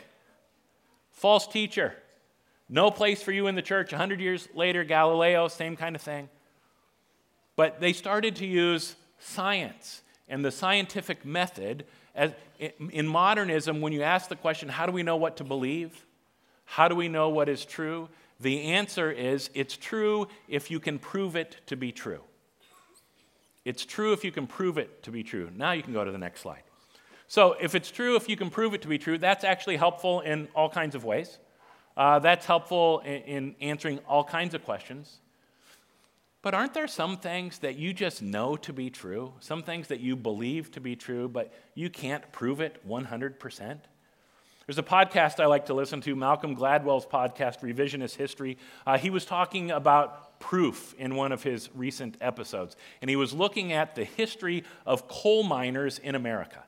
false 1.11 1.47
teacher, 1.47 1.95
no 2.67 2.89
place 2.89 3.21
for 3.21 3.31
you 3.31 3.47
in 3.47 3.55
the 3.55 3.61
church. 3.61 3.93
A 3.93 3.97
hundred 3.97 4.19
years 4.19 4.47
later, 4.53 4.83
Galileo, 4.83 5.47
same 5.47 5.75
kind 5.75 5.95
of 5.95 6.01
thing. 6.01 6.29
But 7.55 7.79
they 7.79 7.93
started 7.93 8.35
to 8.37 8.45
use 8.45 8.95
science 9.19 10.01
and 10.27 10.43
the 10.43 10.51
scientific 10.51 11.23
method 11.23 11.85
as, 12.15 12.31
in 12.79 13.05
modernism, 13.07 13.81
when 13.81 13.93
you 13.93 14.01
ask 14.01 14.29
the 14.29 14.35
question, 14.35 14.69
how 14.69 14.85
do 14.85 14.91
we 14.91 15.03
know 15.03 15.17
what 15.17 15.37
to 15.37 15.43
believe? 15.43 16.05
How 16.63 16.87
do 16.87 16.95
we 16.95 17.07
know 17.07 17.29
what 17.29 17.49
is 17.49 17.65
true? 17.65 18.09
The 18.39 18.63
answer 18.63 19.11
is 19.11 19.49
it's 19.53 19.77
true 19.77 20.27
if 20.47 20.71
you 20.71 20.79
can 20.79 20.97
prove 20.97 21.35
it 21.35 21.57
to 21.67 21.75
be 21.75 21.91
true. 21.91 22.21
It's 23.65 23.85
true 23.85 24.13
if 24.13 24.23
you 24.23 24.31
can 24.31 24.47
prove 24.47 24.77
it 24.77 25.03
to 25.03 25.11
be 25.11 25.23
true. 25.23 25.49
Now 25.55 25.73
you 25.73 25.83
can 25.83 25.93
go 25.93 26.05
to 26.05 26.11
the 26.11 26.17
next 26.17 26.41
slide. 26.41 26.63
So, 27.27 27.55
if 27.59 27.73
it's 27.75 27.89
true, 27.89 28.15
if 28.15 28.29
you 28.29 28.37
can 28.37 28.49
prove 28.49 28.73
it 28.73 28.81
to 28.83 28.87
be 28.87 28.97
true, 28.97 29.17
that's 29.17 29.43
actually 29.43 29.77
helpful 29.77 30.21
in 30.21 30.47
all 30.55 30.69
kinds 30.69 30.95
of 30.95 31.03
ways. 31.03 31.39
Uh, 31.97 32.19
that's 32.19 32.45
helpful 32.45 32.99
in, 32.99 33.21
in 33.23 33.55
answering 33.61 33.99
all 34.07 34.23
kinds 34.23 34.53
of 34.53 34.63
questions. 34.63 35.19
But 36.41 36.53
aren't 36.53 36.75
there 36.75 36.87
some 36.87 37.17
things 37.17 37.57
that 37.59 37.75
you 37.75 37.91
just 37.91 38.21
know 38.21 38.55
to 38.57 38.71
be 38.71 38.91
true? 38.91 39.33
Some 39.39 39.63
things 39.63 39.87
that 39.87 39.99
you 39.99 40.15
believe 40.15 40.69
to 40.73 40.79
be 40.79 40.95
true, 40.95 41.27
but 41.27 41.51
you 41.73 41.89
can't 41.89 42.31
prove 42.31 42.61
it 42.61 42.87
100%? 42.87 43.79
There's 44.67 44.77
a 44.77 44.83
podcast 44.83 45.39
I 45.39 45.47
like 45.47 45.67
to 45.67 45.73
listen 45.73 46.01
to, 46.01 46.15
Malcolm 46.15 46.55
Gladwell's 46.55 47.05
podcast, 47.05 47.61
Revisionist 47.61 48.15
History. 48.15 48.57
Uh, 48.85 48.97
he 48.97 49.09
was 49.09 49.25
talking 49.25 49.71
about 49.71 50.39
proof 50.39 50.93
in 50.99 51.15
one 51.15 51.31
of 51.31 51.41
his 51.41 51.69
recent 51.73 52.17
episodes, 52.21 52.75
and 53.01 53.09
he 53.09 53.15
was 53.15 53.33
looking 53.33 53.73
at 53.73 53.95
the 53.95 54.03
history 54.03 54.63
of 54.85 55.07
coal 55.07 55.43
miners 55.43 55.97
in 55.97 56.13
America. 56.13 56.63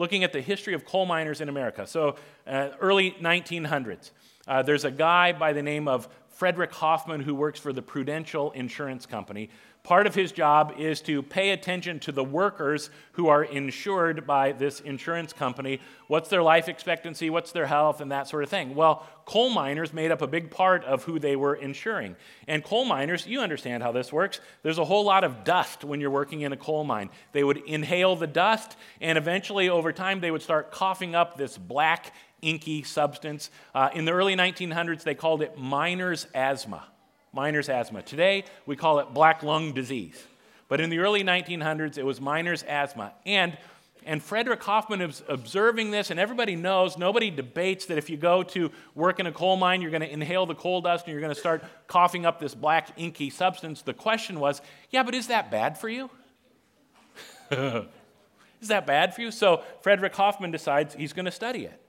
Looking 0.00 0.24
at 0.24 0.32
the 0.32 0.40
history 0.40 0.72
of 0.72 0.86
coal 0.86 1.04
miners 1.04 1.42
in 1.42 1.50
America. 1.50 1.86
So, 1.86 2.16
uh, 2.46 2.70
early 2.80 3.10
1900s. 3.20 4.12
Uh, 4.48 4.62
there's 4.62 4.86
a 4.86 4.90
guy 4.90 5.32
by 5.32 5.52
the 5.52 5.62
name 5.62 5.88
of 5.88 6.08
Frederick 6.30 6.72
Hoffman, 6.72 7.20
who 7.20 7.34
works 7.34 7.60
for 7.60 7.70
the 7.70 7.82
Prudential 7.82 8.50
Insurance 8.52 9.04
Company. 9.04 9.50
Part 9.82 10.06
of 10.06 10.14
his 10.14 10.30
job 10.30 10.74
is 10.78 11.00
to 11.02 11.22
pay 11.22 11.50
attention 11.50 12.00
to 12.00 12.12
the 12.12 12.22
workers 12.22 12.90
who 13.12 13.28
are 13.28 13.42
insured 13.42 14.26
by 14.26 14.52
this 14.52 14.80
insurance 14.80 15.32
company. 15.32 15.80
What's 16.06 16.28
their 16.28 16.42
life 16.42 16.68
expectancy? 16.68 17.30
What's 17.30 17.52
their 17.52 17.66
health? 17.66 18.02
And 18.02 18.12
that 18.12 18.28
sort 18.28 18.44
of 18.44 18.50
thing. 18.50 18.74
Well, 18.74 19.06
coal 19.24 19.48
miners 19.48 19.94
made 19.94 20.10
up 20.10 20.20
a 20.20 20.26
big 20.26 20.50
part 20.50 20.84
of 20.84 21.04
who 21.04 21.18
they 21.18 21.34
were 21.34 21.54
insuring. 21.54 22.16
And 22.46 22.62
coal 22.62 22.84
miners, 22.84 23.26
you 23.26 23.40
understand 23.40 23.82
how 23.82 23.90
this 23.90 24.12
works. 24.12 24.40
There's 24.62 24.78
a 24.78 24.84
whole 24.84 25.04
lot 25.04 25.24
of 25.24 25.44
dust 25.44 25.82
when 25.82 25.98
you're 26.00 26.10
working 26.10 26.42
in 26.42 26.52
a 26.52 26.58
coal 26.58 26.84
mine. 26.84 27.08
They 27.32 27.42
would 27.42 27.56
inhale 27.58 28.16
the 28.16 28.26
dust, 28.26 28.76
and 29.00 29.16
eventually, 29.16 29.70
over 29.70 29.92
time, 29.92 30.20
they 30.20 30.30
would 30.30 30.42
start 30.42 30.72
coughing 30.72 31.14
up 31.14 31.38
this 31.38 31.56
black 31.56 32.12
inky 32.42 32.82
substance. 32.82 33.50
Uh, 33.74 33.88
in 33.94 34.04
the 34.04 34.12
early 34.12 34.36
1900s, 34.36 35.04
they 35.04 35.14
called 35.14 35.42
it 35.42 35.58
miner's 35.58 36.26
asthma. 36.34 36.84
Miner's 37.32 37.68
asthma. 37.68 38.02
Today, 38.02 38.44
we 38.66 38.76
call 38.76 38.98
it 38.98 39.14
black 39.14 39.42
lung 39.42 39.72
disease. 39.72 40.22
But 40.68 40.80
in 40.80 40.88
the 40.88 40.98
early 40.98 41.24
1900s, 41.24 41.98
it 41.98 42.04
was 42.04 42.20
miner's 42.20 42.62
asthma. 42.62 43.12
And, 43.26 43.58
and 44.06 44.22
Frederick 44.22 44.62
Hoffman 44.62 45.00
is 45.00 45.22
observing 45.28 45.90
this, 45.90 46.10
and 46.10 46.20
everybody 46.20 46.54
knows, 46.54 46.96
nobody 46.96 47.28
debates 47.30 47.86
that 47.86 47.98
if 47.98 48.08
you 48.08 48.16
go 48.16 48.44
to 48.44 48.70
work 48.94 49.18
in 49.18 49.26
a 49.26 49.32
coal 49.32 49.56
mine, 49.56 49.82
you're 49.82 49.90
going 49.90 50.00
to 50.00 50.12
inhale 50.12 50.46
the 50.46 50.54
coal 50.54 50.80
dust 50.80 51.06
and 51.06 51.12
you're 51.12 51.20
going 51.20 51.34
to 51.34 51.40
start 51.40 51.64
coughing 51.88 52.24
up 52.24 52.38
this 52.38 52.54
black 52.54 52.90
inky 52.96 53.30
substance. 53.30 53.82
The 53.82 53.94
question 53.94 54.38
was, 54.38 54.62
yeah, 54.90 55.02
but 55.02 55.14
is 55.14 55.26
that 55.26 55.50
bad 55.50 55.76
for 55.76 55.88
you? 55.88 56.08
is 57.50 58.68
that 58.68 58.86
bad 58.86 59.12
for 59.12 59.22
you? 59.22 59.32
So 59.32 59.62
Frederick 59.82 60.14
Hoffman 60.14 60.52
decides 60.52 60.94
he's 60.94 61.12
going 61.12 61.24
to 61.24 61.32
study 61.32 61.64
it. 61.64 61.79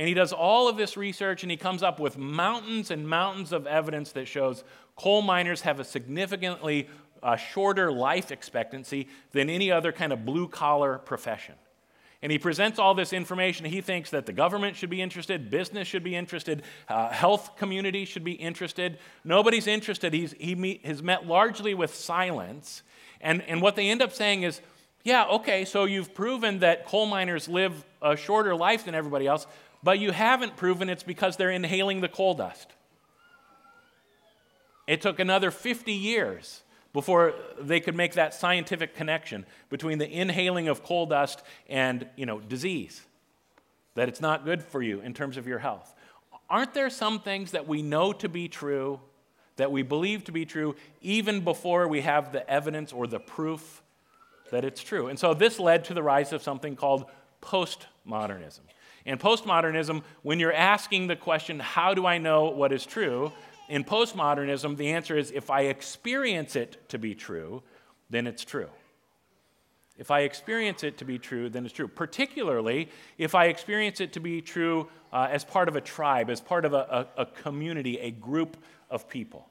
And 0.00 0.08
he 0.08 0.14
does 0.14 0.32
all 0.32 0.66
of 0.66 0.78
this 0.78 0.96
research 0.96 1.42
and 1.42 1.50
he 1.50 1.58
comes 1.58 1.82
up 1.82 2.00
with 2.00 2.16
mountains 2.16 2.90
and 2.90 3.06
mountains 3.06 3.52
of 3.52 3.66
evidence 3.66 4.12
that 4.12 4.26
shows 4.26 4.64
coal 4.96 5.20
miners 5.20 5.60
have 5.60 5.78
a 5.78 5.84
significantly 5.84 6.88
uh, 7.22 7.36
shorter 7.36 7.92
life 7.92 8.32
expectancy 8.32 9.08
than 9.32 9.50
any 9.50 9.70
other 9.70 9.92
kind 9.92 10.10
of 10.14 10.24
blue 10.24 10.48
collar 10.48 10.96
profession. 10.96 11.54
And 12.22 12.32
he 12.32 12.38
presents 12.38 12.78
all 12.78 12.94
this 12.94 13.12
information. 13.12 13.66
He 13.66 13.82
thinks 13.82 14.08
that 14.08 14.24
the 14.24 14.32
government 14.32 14.74
should 14.74 14.88
be 14.88 15.02
interested, 15.02 15.50
business 15.50 15.86
should 15.86 16.02
be 16.02 16.16
interested, 16.16 16.62
uh, 16.88 17.10
health 17.10 17.56
community 17.58 18.06
should 18.06 18.24
be 18.24 18.32
interested. 18.32 18.98
Nobody's 19.22 19.66
interested. 19.66 20.14
He's, 20.14 20.32
he 20.40 20.54
meet, 20.54 20.86
has 20.86 21.02
met 21.02 21.26
largely 21.26 21.74
with 21.74 21.94
silence. 21.94 22.84
And, 23.20 23.42
and 23.42 23.60
what 23.60 23.76
they 23.76 23.90
end 23.90 24.00
up 24.00 24.14
saying 24.14 24.44
is, 24.44 24.62
yeah, 25.04 25.26
okay, 25.26 25.66
so 25.66 25.84
you've 25.84 26.14
proven 26.14 26.60
that 26.60 26.86
coal 26.86 27.04
miners 27.04 27.48
live 27.48 27.84
a 28.00 28.16
shorter 28.16 28.56
life 28.56 28.86
than 28.86 28.94
everybody 28.94 29.26
else, 29.26 29.46
but 29.82 29.98
you 29.98 30.10
haven't 30.10 30.56
proven 30.56 30.88
it's 30.88 31.02
because 31.02 31.36
they're 31.36 31.50
inhaling 31.50 32.00
the 32.00 32.08
coal 32.08 32.34
dust. 32.34 32.72
It 34.86 35.00
took 35.00 35.20
another 35.20 35.50
50 35.50 35.92
years 35.92 36.62
before 36.92 37.34
they 37.60 37.80
could 37.80 37.94
make 37.94 38.14
that 38.14 38.34
scientific 38.34 38.94
connection 38.96 39.46
between 39.68 39.98
the 39.98 40.10
inhaling 40.10 40.68
of 40.68 40.82
coal 40.82 41.06
dust 41.06 41.42
and, 41.68 42.08
you 42.16 42.26
know, 42.26 42.40
disease. 42.40 43.02
That 43.94 44.08
it's 44.08 44.20
not 44.20 44.44
good 44.44 44.62
for 44.62 44.82
you 44.82 45.00
in 45.00 45.14
terms 45.14 45.36
of 45.36 45.46
your 45.46 45.60
health. 45.60 45.94
Aren't 46.48 46.74
there 46.74 46.90
some 46.90 47.20
things 47.20 47.52
that 47.52 47.68
we 47.68 47.82
know 47.82 48.12
to 48.14 48.28
be 48.28 48.48
true, 48.48 48.98
that 49.56 49.70
we 49.70 49.82
believe 49.82 50.24
to 50.24 50.32
be 50.32 50.44
true, 50.44 50.74
even 51.00 51.42
before 51.42 51.86
we 51.86 52.00
have 52.00 52.32
the 52.32 52.48
evidence 52.50 52.92
or 52.92 53.06
the 53.06 53.20
proof 53.20 53.82
that 54.50 54.64
it's 54.64 54.82
true? 54.82 55.06
And 55.06 55.18
so 55.18 55.32
this 55.32 55.60
led 55.60 55.84
to 55.84 55.94
the 55.94 56.02
rise 56.02 56.32
of 56.32 56.42
something 56.42 56.74
called 56.74 57.04
postmodernism. 57.40 58.60
In 59.04 59.18
postmodernism, 59.18 60.02
when 60.22 60.38
you're 60.38 60.52
asking 60.52 61.06
the 61.06 61.16
question, 61.16 61.58
how 61.58 61.94
do 61.94 62.06
I 62.06 62.18
know 62.18 62.50
what 62.50 62.72
is 62.72 62.84
true? 62.84 63.32
In 63.68 63.84
postmodernism, 63.84 64.76
the 64.76 64.90
answer 64.90 65.16
is 65.16 65.30
if 65.30 65.50
I 65.50 65.62
experience 65.62 66.56
it 66.56 66.88
to 66.88 66.98
be 66.98 67.14
true, 67.14 67.62
then 68.10 68.26
it's 68.26 68.44
true. 68.44 68.68
If 69.96 70.10
I 70.10 70.20
experience 70.20 70.82
it 70.82 70.96
to 70.98 71.04
be 71.04 71.18
true, 71.18 71.50
then 71.50 71.66
it's 71.66 71.74
true. 71.74 71.86
Particularly 71.86 72.88
if 73.18 73.34
I 73.34 73.46
experience 73.46 74.00
it 74.00 74.14
to 74.14 74.20
be 74.20 74.40
true 74.40 74.88
uh, 75.12 75.28
as 75.30 75.44
part 75.44 75.68
of 75.68 75.76
a 75.76 75.80
tribe, 75.82 76.30
as 76.30 76.40
part 76.40 76.64
of 76.64 76.72
a, 76.72 77.06
a, 77.16 77.22
a 77.22 77.26
community, 77.26 77.98
a 77.98 78.10
group 78.10 78.56
of 78.88 79.10
people. 79.10 79.49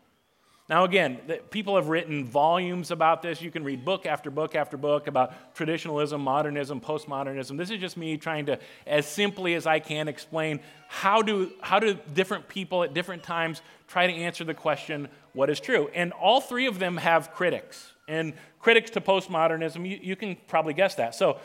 Now, 0.69 0.83
again, 0.83 1.17
people 1.49 1.75
have 1.77 1.87
written 1.87 2.25
volumes 2.25 2.91
about 2.91 3.23
this. 3.23 3.41
You 3.41 3.49
can 3.49 3.63
read 3.63 3.83
book 3.83 4.05
after 4.05 4.29
book 4.29 4.53
after 4.53 4.77
book 4.77 5.07
about 5.07 5.55
traditionalism, 5.55 6.21
modernism, 6.21 6.79
postmodernism. 6.79 7.57
This 7.57 7.71
is 7.71 7.79
just 7.79 7.97
me 7.97 8.17
trying 8.17 8.45
to, 8.45 8.59
as 8.85 9.07
simply 9.07 9.55
as 9.55 9.65
I 9.65 9.79
can, 9.79 10.07
explain 10.07 10.59
how 10.87 11.23
do, 11.23 11.51
how 11.61 11.79
do 11.79 11.97
different 12.13 12.47
people 12.47 12.83
at 12.83 12.93
different 12.93 13.23
times 13.23 13.63
try 13.87 14.05
to 14.05 14.13
answer 14.13 14.43
the 14.43 14.53
question, 14.53 15.07
what 15.33 15.49
is 15.49 15.59
true? 15.59 15.89
And 15.95 16.13
all 16.13 16.39
three 16.39 16.67
of 16.67 16.77
them 16.77 16.97
have 16.97 17.33
critics. 17.33 17.93
And 18.07 18.33
critics 18.59 18.91
to 18.91 19.01
postmodernism, 19.01 19.89
you, 19.89 19.99
you 19.99 20.15
can 20.15 20.37
probably 20.47 20.75
guess 20.75 20.93
that. 20.95 21.15
So, 21.15 21.39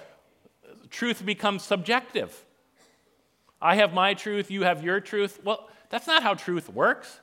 truth 0.91 1.25
becomes 1.25 1.63
subjective. 1.63 2.45
I 3.61 3.77
have 3.77 3.95
my 3.95 4.13
truth, 4.13 4.51
you 4.51 4.65
have 4.65 4.85
your 4.85 5.01
truth. 5.01 5.41
Well, 5.43 5.71
That's 5.89 6.07
not 6.07 6.23
how 6.23 6.35
truth 6.35 6.69
works. 6.69 7.21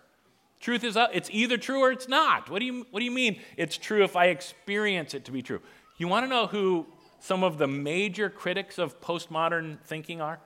Truth 0.62 0.84
is, 0.84 0.96
uh, 0.96 1.08
it's 1.12 1.30
either 1.32 1.58
true 1.58 1.80
or 1.80 1.92
it's 1.92 2.08
not. 2.08 2.50
What 2.50 2.60
do 2.60 2.66
you, 2.66 2.86
what 2.92 3.00
do 3.00 3.06
you 3.06 3.12
mean 3.12 3.42
it's 3.58 3.78
true 3.78 4.04
if 4.04 4.16
I 4.16 4.28
experience 4.28 5.16
it 5.16 5.26
to 5.26 5.32
be 5.32 5.42
true? 5.42 5.60
You 5.98 6.08
want 6.08 6.24
to 6.24 6.30
know 6.30 6.46
who 6.46 6.86
some 7.20 7.44
of 7.44 7.58
the 7.58 7.68
major 7.68 8.30
critics 8.30 8.78
of 8.78 9.02
postmodern 9.02 9.80
thinking 9.82 10.22
are? 10.22 10.40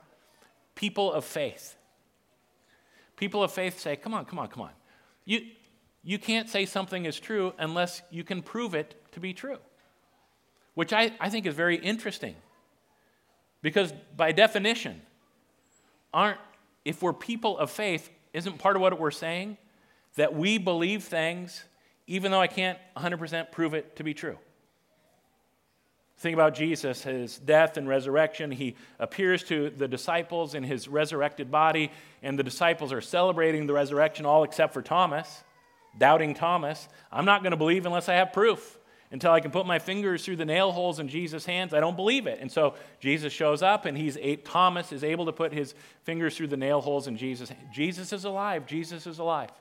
People 0.74 1.12
of 1.12 1.26
faith. 1.26 1.76
People 3.18 3.44
of 3.44 3.52
faith 3.52 3.78
say, 3.78 3.98
come 3.98 4.14
on, 4.14 4.24
come 4.24 4.40
on, 4.40 4.48
come 4.48 4.64
on. 4.64 4.72
You, 5.26 5.42
you 6.02 6.18
can't 6.18 6.50
say 6.50 6.66
something 6.66 7.04
is 7.04 7.20
true 7.20 7.54
unless 7.60 8.02
you 8.10 8.24
can 8.24 8.42
prove 8.42 8.74
it 8.74 8.96
to 9.12 9.20
be 9.20 9.34
true, 9.34 9.58
which 10.76 10.94
I, 10.94 11.12
I 11.20 11.30
think 11.30 11.46
is 11.46 11.56
very 11.56 11.76
interesting. 11.76 12.36
Because 13.62 13.94
by 14.16 14.32
definition, 14.32 15.02
aren't 16.14 16.40
if 16.86 17.02
we're 17.02 17.14
people 17.14 17.58
of 17.58 17.70
faith, 17.70 18.10
isn't 18.32 18.60
part 18.60 18.78
of 18.78 18.82
what 18.82 18.98
we're 18.98 19.12
saying 19.12 19.58
that 20.16 20.36
we 20.36 20.58
believe 20.58 21.04
things 21.04 21.64
even 22.08 22.32
though 22.32 22.42
I 22.42 22.48
can't 22.48 22.78
100% 22.96 23.52
prove 23.52 23.74
it 23.74 23.96
to 23.96 24.04
be 24.04 24.14
true? 24.14 24.38
Think 26.18 26.34
about 26.34 26.56
Jesus, 26.56 27.04
his 27.04 27.38
death 27.38 27.76
and 27.78 27.90
resurrection. 27.90 28.50
He 28.52 28.76
appears 29.00 29.44
to 29.46 29.70
the 29.70 29.88
disciples 29.88 30.56
in 30.56 30.64
his 30.64 30.88
resurrected 30.88 31.52
body, 31.52 31.92
and 32.24 32.40
the 32.40 32.44
disciples 32.44 32.94
are 32.94 33.02
celebrating 33.02 33.68
the 33.68 33.74
resurrection, 33.74 34.26
all 34.26 34.44
except 34.44 34.74
for 34.74 34.82
Thomas, 34.82 35.44
doubting 35.98 36.34
Thomas. 36.34 36.88
I'm 37.12 37.26
not 37.26 37.44
going 37.44 37.52
to 37.52 37.58
believe 37.58 37.86
unless 37.86 38.08
I 38.08 38.14
have 38.14 38.32
proof 38.32 38.78
until 39.12 39.32
I 39.32 39.40
can 39.40 39.52
put 39.52 39.66
my 39.66 39.78
fingers 39.78 40.24
through 40.26 40.38
the 40.38 40.46
nail 40.46 40.72
holes 40.72 41.00
in 41.00 41.08
Jesus' 41.08 41.46
hands, 41.46 41.74
I 41.74 41.80
don't 41.80 41.96
believe 41.96 42.28
it. 42.28 42.40
And 42.42 42.52
so 42.52 42.76
Jesus 43.00 43.32
shows 43.32 43.62
up, 43.62 43.86
and 43.86 43.98
he's 43.98 44.18
Thomas 44.46 44.92
is 44.92 45.04
able 45.04 45.26
to 45.26 45.32
put 45.32 45.54
his 45.54 45.76
fingers 46.04 46.36
through 46.36 46.48
the 46.48 46.58
nail 46.58 46.82
holes 46.82 47.08
in 47.08 47.18
Jesus' 47.18 47.52
Jesus 47.74 48.14
is 48.14 48.26
alive. 48.26 48.66
Jesus 48.66 49.06
is 49.06 49.20
alive. 49.20 49.52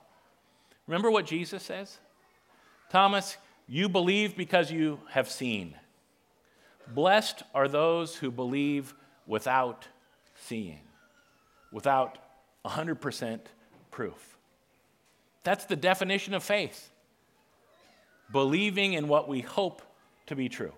Remember 0.86 1.10
what 1.10 1.26
Jesus 1.26 1.62
says? 1.62 1.98
Thomas, 2.90 3.36
you 3.66 3.88
believe 3.88 4.36
because 4.36 4.70
you 4.70 5.00
have 5.10 5.30
seen. 5.30 5.74
Blessed 6.88 7.42
are 7.54 7.68
those 7.68 8.16
who 8.16 8.30
believe 8.30 8.94
without 9.26 9.88
seeing, 10.36 10.80
without 11.72 12.18
100% 12.66 13.40
proof. 13.90 14.36
That's 15.42 15.64
the 15.64 15.76
definition 15.76 16.34
of 16.34 16.42
faith 16.42 16.90
believing 18.32 18.94
in 18.94 19.06
what 19.08 19.28
we 19.28 19.40
hope 19.40 19.82
to 20.26 20.34
be 20.34 20.48
true 20.48 20.72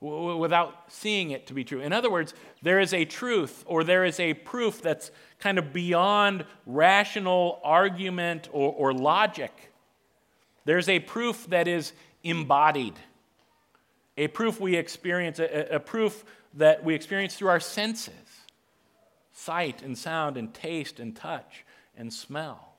without 0.00 0.74
seeing 0.88 1.30
it 1.30 1.46
to 1.46 1.54
be 1.54 1.64
true. 1.64 1.80
In 1.80 1.92
other 1.92 2.10
words, 2.10 2.34
there 2.62 2.80
is 2.80 2.92
a 2.92 3.04
truth 3.04 3.64
or 3.66 3.82
there 3.82 4.04
is 4.04 4.20
a 4.20 4.34
proof 4.34 4.82
that's 4.82 5.10
kind 5.38 5.58
of 5.58 5.72
beyond 5.72 6.44
rational 6.66 7.60
argument 7.64 8.48
or, 8.52 8.72
or 8.72 8.92
logic. 8.92 9.72
There's 10.64 10.88
a 10.88 10.98
proof 11.00 11.46
that 11.48 11.66
is 11.66 11.92
embodied, 12.22 12.94
a 14.16 14.28
proof 14.28 14.60
we 14.60 14.76
experience, 14.76 15.38
a, 15.38 15.76
a 15.76 15.80
proof 15.80 16.24
that 16.54 16.84
we 16.84 16.94
experience 16.94 17.34
through 17.34 17.48
our 17.48 17.60
senses 17.60 18.12
sight 19.32 19.82
and 19.82 19.96
sound 19.96 20.38
and 20.38 20.52
taste 20.54 20.98
and 20.98 21.14
touch 21.14 21.64
and 21.96 22.12
smell. 22.12 22.72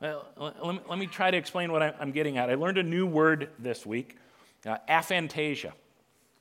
Well, 0.00 0.28
let, 0.36 0.74
me, 0.74 0.80
let 0.88 0.98
me 0.98 1.06
try 1.06 1.30
to 1.30 1.36
explain 1.36 1.72
what 1.72 1.82
I'm 1.82 2.12
getting 2.12 2.38
at. 2.38 2.48
I 2.48 2.54
learned 2.54 2.78
a 2.78 2.84
new 2.84 3.04
word 3.04 3.50
this 3.58 3.84
week 3.84 4.16
uh, 4.64 4.76
aphantasia. 4.88 5.72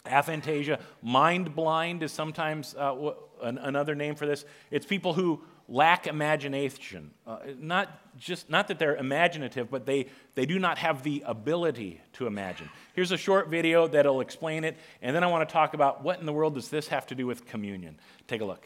Aphantasia, 0.07 0.79
mind 1.01 1.55
blind 1.55 2.03
is 2.03 2.11
sometimes 2.11 2.75
uh, 2.75 3.11
an, 3.41 3.57
another 3.57 3.95
name 3.95 4.15
for 4.15 4.25
this. 4.25 4.45
It's 4.71 4.85
people 4.85 5.13
who 5.13 5.41
lack 5.69 6.07
imagination. 6.07 7.11
Uh, 7.25 7.39
not 7.59 8.17
just 8.17 8.49
not 8.49 8.67
that 8.69 8.79
they're 8.79 8.95
imaginative, 8.95 9.69
but 9.69 9.85
they, 9.85 10.07
they 10.35 10.45
do 10.45 10.59
not 10.59 10.77
have 10.77 11.03
the 11.03 11.23
ability 11.25 12.01
to 12.13 12.27
imagine. 12.27 12.69
Here's 12.93 13.11
a 13.11 13.17
short 13.17 13.49
video 13.49 13.87
that'll 13.87 14.21
explain 14.21 14.63
it, 14.63 14.77
and 15.01 15.15
then 15.15 15.23
I 15.23 15.27
want 15.27 15.47
to 15.47 15.53
talk 15.53 15.73
about 15.73 16.03
what 16.03 16.19
in 16.19 16.25
the 16.25 16.33
world 16.33 16.55
does 16.55 16.69
this 16.69 16.87
have 16.87 17.05
to 17.07 17.15
do 17.15 17.27
with 17.27 17.45
communion. 17.45 17.99
Take 18.27 18.41
a 18.41 18.45
look. 18.45 18.65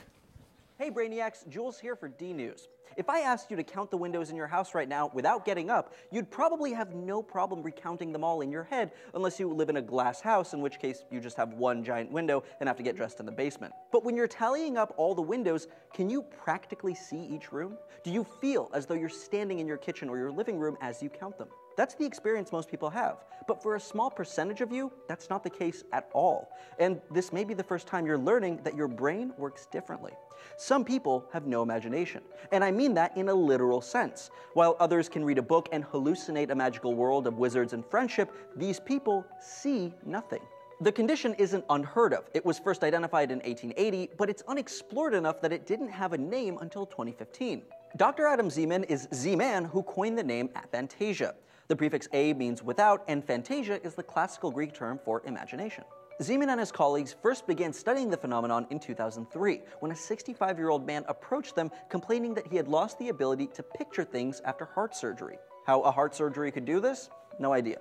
Hey 0.81 0.89
Brainiacs, 0.89 1.47
Jules 1.47 1.79
here 1.79 1.95
for 1.95 2.07
D 2.07 2.33
News. 2.33 2.67
If 2.97 3.07
I 3.07 3.19
asked 3.19 3.51
you 3.51 3.57
to 3.57 3.63
count 3.63 3.91
the 3.91 3.97
windows 3.97 4.31
in 4.31 4.35
your 4.35 4.47
house 4.47 4.73
right 4.73 4.89
now 4.89 5.11
without 5.13 5.45
getting 5.45 5.69
up, 5.69 5.93
you'd 6.09 6.31
probably 6.31 6.73
have 6.73 6.95
no 6.95 7.21
problem 7.21 7.61
recounting 7.61 8.11
them 8.11 8.23
all 8.23 8.41
in 8.41 8.51
your 8.51 8.63
head 8.63 8.91
unless 9.13 9.39
you 9.39 9.47
live 9.53 9.69
in 9.69 9.77
a 9.77 9.81
glass 9.83 10.21
house, 10.21 10.53
in 10.53 10.59
which 10.59 10.79
case 10.79 11.03
you 11.11 11.19
just 11.19 11.37
have 11.37 11.53
one 11.53 11.83
giant 11.83 12.11
window 12.11 12.43
and 12.59 12.67
have 12.67 12.77
to 12.77 12.83
get 12.83 12.95
dressed 12.95 13.19
in 13.19 13.27
the 13.27 13.31
basement. 13.31 13.71
But 13.91 14.03
when 14.03 14.17
you're 14.17 14.27
tallying 14.27 14.75
up 14.75 14.95
all 14.97 15.13
the 15.13 15.21
windows, 15.21 15.67
can 15.93 16.09
you 16.09 16.23
practically 16.23 16.95
see 16.95 17.27
each 17.27 17.51
room? 17.51 17.77
Do 18.03 18.09
you 18.09 18.23
feel 18.23 18.71
as 18.73 18.87
though 18.87 18.95
you're 18.95 19.07
standing 19.07 19.59
in 19.59 19.67
your 19.67 19.77
kitchen 19.77 20.09
or 20.09 20.17
your 20.17 20.31
living 20.31 20.57
room 20.57 20.79
as 20.81 21.03
you 21.03 21.09
count 21.09 21.37
them? 21.37 21.49
That's 21.77 21.95
the 21.95 22.05
experience 22.05 22.51
most 22.51 22.69
people 22.69 22.89
have. 22.89 23.17
But 23.47 23.61
for 23.61 23.75
a 23.75 23.79
small 23.79 24.09
percentage 24.09 24.61
of 24.61 24.71
you, 24.71 24.91
that's 25.07 25.29
not 25.29 25.43
the 25.43 25.49
case 25.49 25.83
at 25.91 26.09
all. 26.13 26.49
And 26.79 27.01
this 27.11 27.33
may 27.33 27.43
be 27.43 27.53
the 27.53 27.63
first 27.63 27.87
time 27.87 28.05
you're 28.05 28.17
learning 28.17 28.61
that 28.63 28.75
your 28.75 28.87
brain 28.87 29.33
works 29.37 29.65
differently. 29.65 30.13
Some 30.57 30.83
people 30.83 31.25
have 31.33 31.45
no 31.45 31.61
imagination, 31.61 32.23
and 32.51 32.63
I 32.63 32.71
mean 32.71 32.93
that 32.95 33.15
in 33.15 33.29
a 33.29 33.33
literal 33.33 33.81
sense. 33.81 34.31
While 34.53 34.75
others 34.79 35.07
can 35.07 35.23
read 35.23 35.37
a 35.37 35.43
book 35.43 35.69
and 35.71 35.83
hallucinate 35.85 36.49
a 36.49 36.55
magical 36.55 36.95
world 36.95 37.27
of 37.27 37.37
wizards 37.37 37.73
and 37.73 37.85
friendship, 37.85 38.31
these 38.55 38.79
people 38.79 39.25
see 39.39 39.93
nothing. 40.05 40.41
The 40.81 40.91
condition 40.91 41.35
isn't 41.35 41.63
unheard 41.69 42.11
of. 42.11 42.27
It 42.33 42.43
was 42.43 42.57
first 42.57 42.83
identified 42.83 43.29
in 43.29 43.37
1880, 43.39 44.13
but 44.17 44.31
it's 44.31 44.41
unexplored 44.47 45.13
enough 45.13 45.39
that 45.41 45.53
it 45.53 45.67
didn't 45.67 45.89
have 45.89 46.13
a 46.13 46.17
name 46.17 46.57
until 46.59 46.87
2015. 46.87 47.61
Dr. 47.97 48.25
Adam 48.25 48.49
Zeman 48.49 48.83
is 48.89 49.07
Z-Man 49.13 49.65
who 49.65 49.83
coined 49.83 50.17
the 50.17 50.23
name 50.23 50.49
aphantasia. 50.49 51.33
The 51.71 51.77
prefix 51.77 52.09
a 52.11 52.33
means 52.33 52.61
without, 52.61 53.01
and 53.07 53.23
fantasia 53.23 53.81
is 53.81 53.95
the 53.95 54.03
classical 54.03 54.51
Greek 54.51 54.73
term 54.73 54.99
for 55.05 55.21
imagination. 55.25 55.85
Zeman 56.21 56.49
and 56.49 56.59
his 56.59 56.69
colleagues 56.69 57.15
first 57.23 57.47
began 57.47 57.71
studying 57.71 58.09
the 58.09 58.17
phenomenon 58.17 58.67
in 58.71 58.77
2003, 58.77 59.61
when 59.79 59.93
a 59.93 59.95
65 59.95 60.57
year 60.57 60.67
old 60.67 60.85
man 60.85 61.05
approached 61.07 61.55
them 61.55 61.71
complaining 61.87 62.33
that 62.33 62.45
he 62.45 62.57
had 62.57 62.67
lost 62.67 62.99
the 62.99 63.07
ability 63.07 63.47
to 63.53 63.63
picture 63.63 64.03
things 64.03 64.41
after 64.43 64.65
heart 64.65 64.93
surgery. 64.93 65.37
How 65.65 65.79
a 65.83 65.91
heart 65.91 66.13
surgery 66.13 66.51
could 66.51 66.65
do 66.65 66.81
this? 66.81 67.09
No 67.39 67.53
idea. 67.53 67.77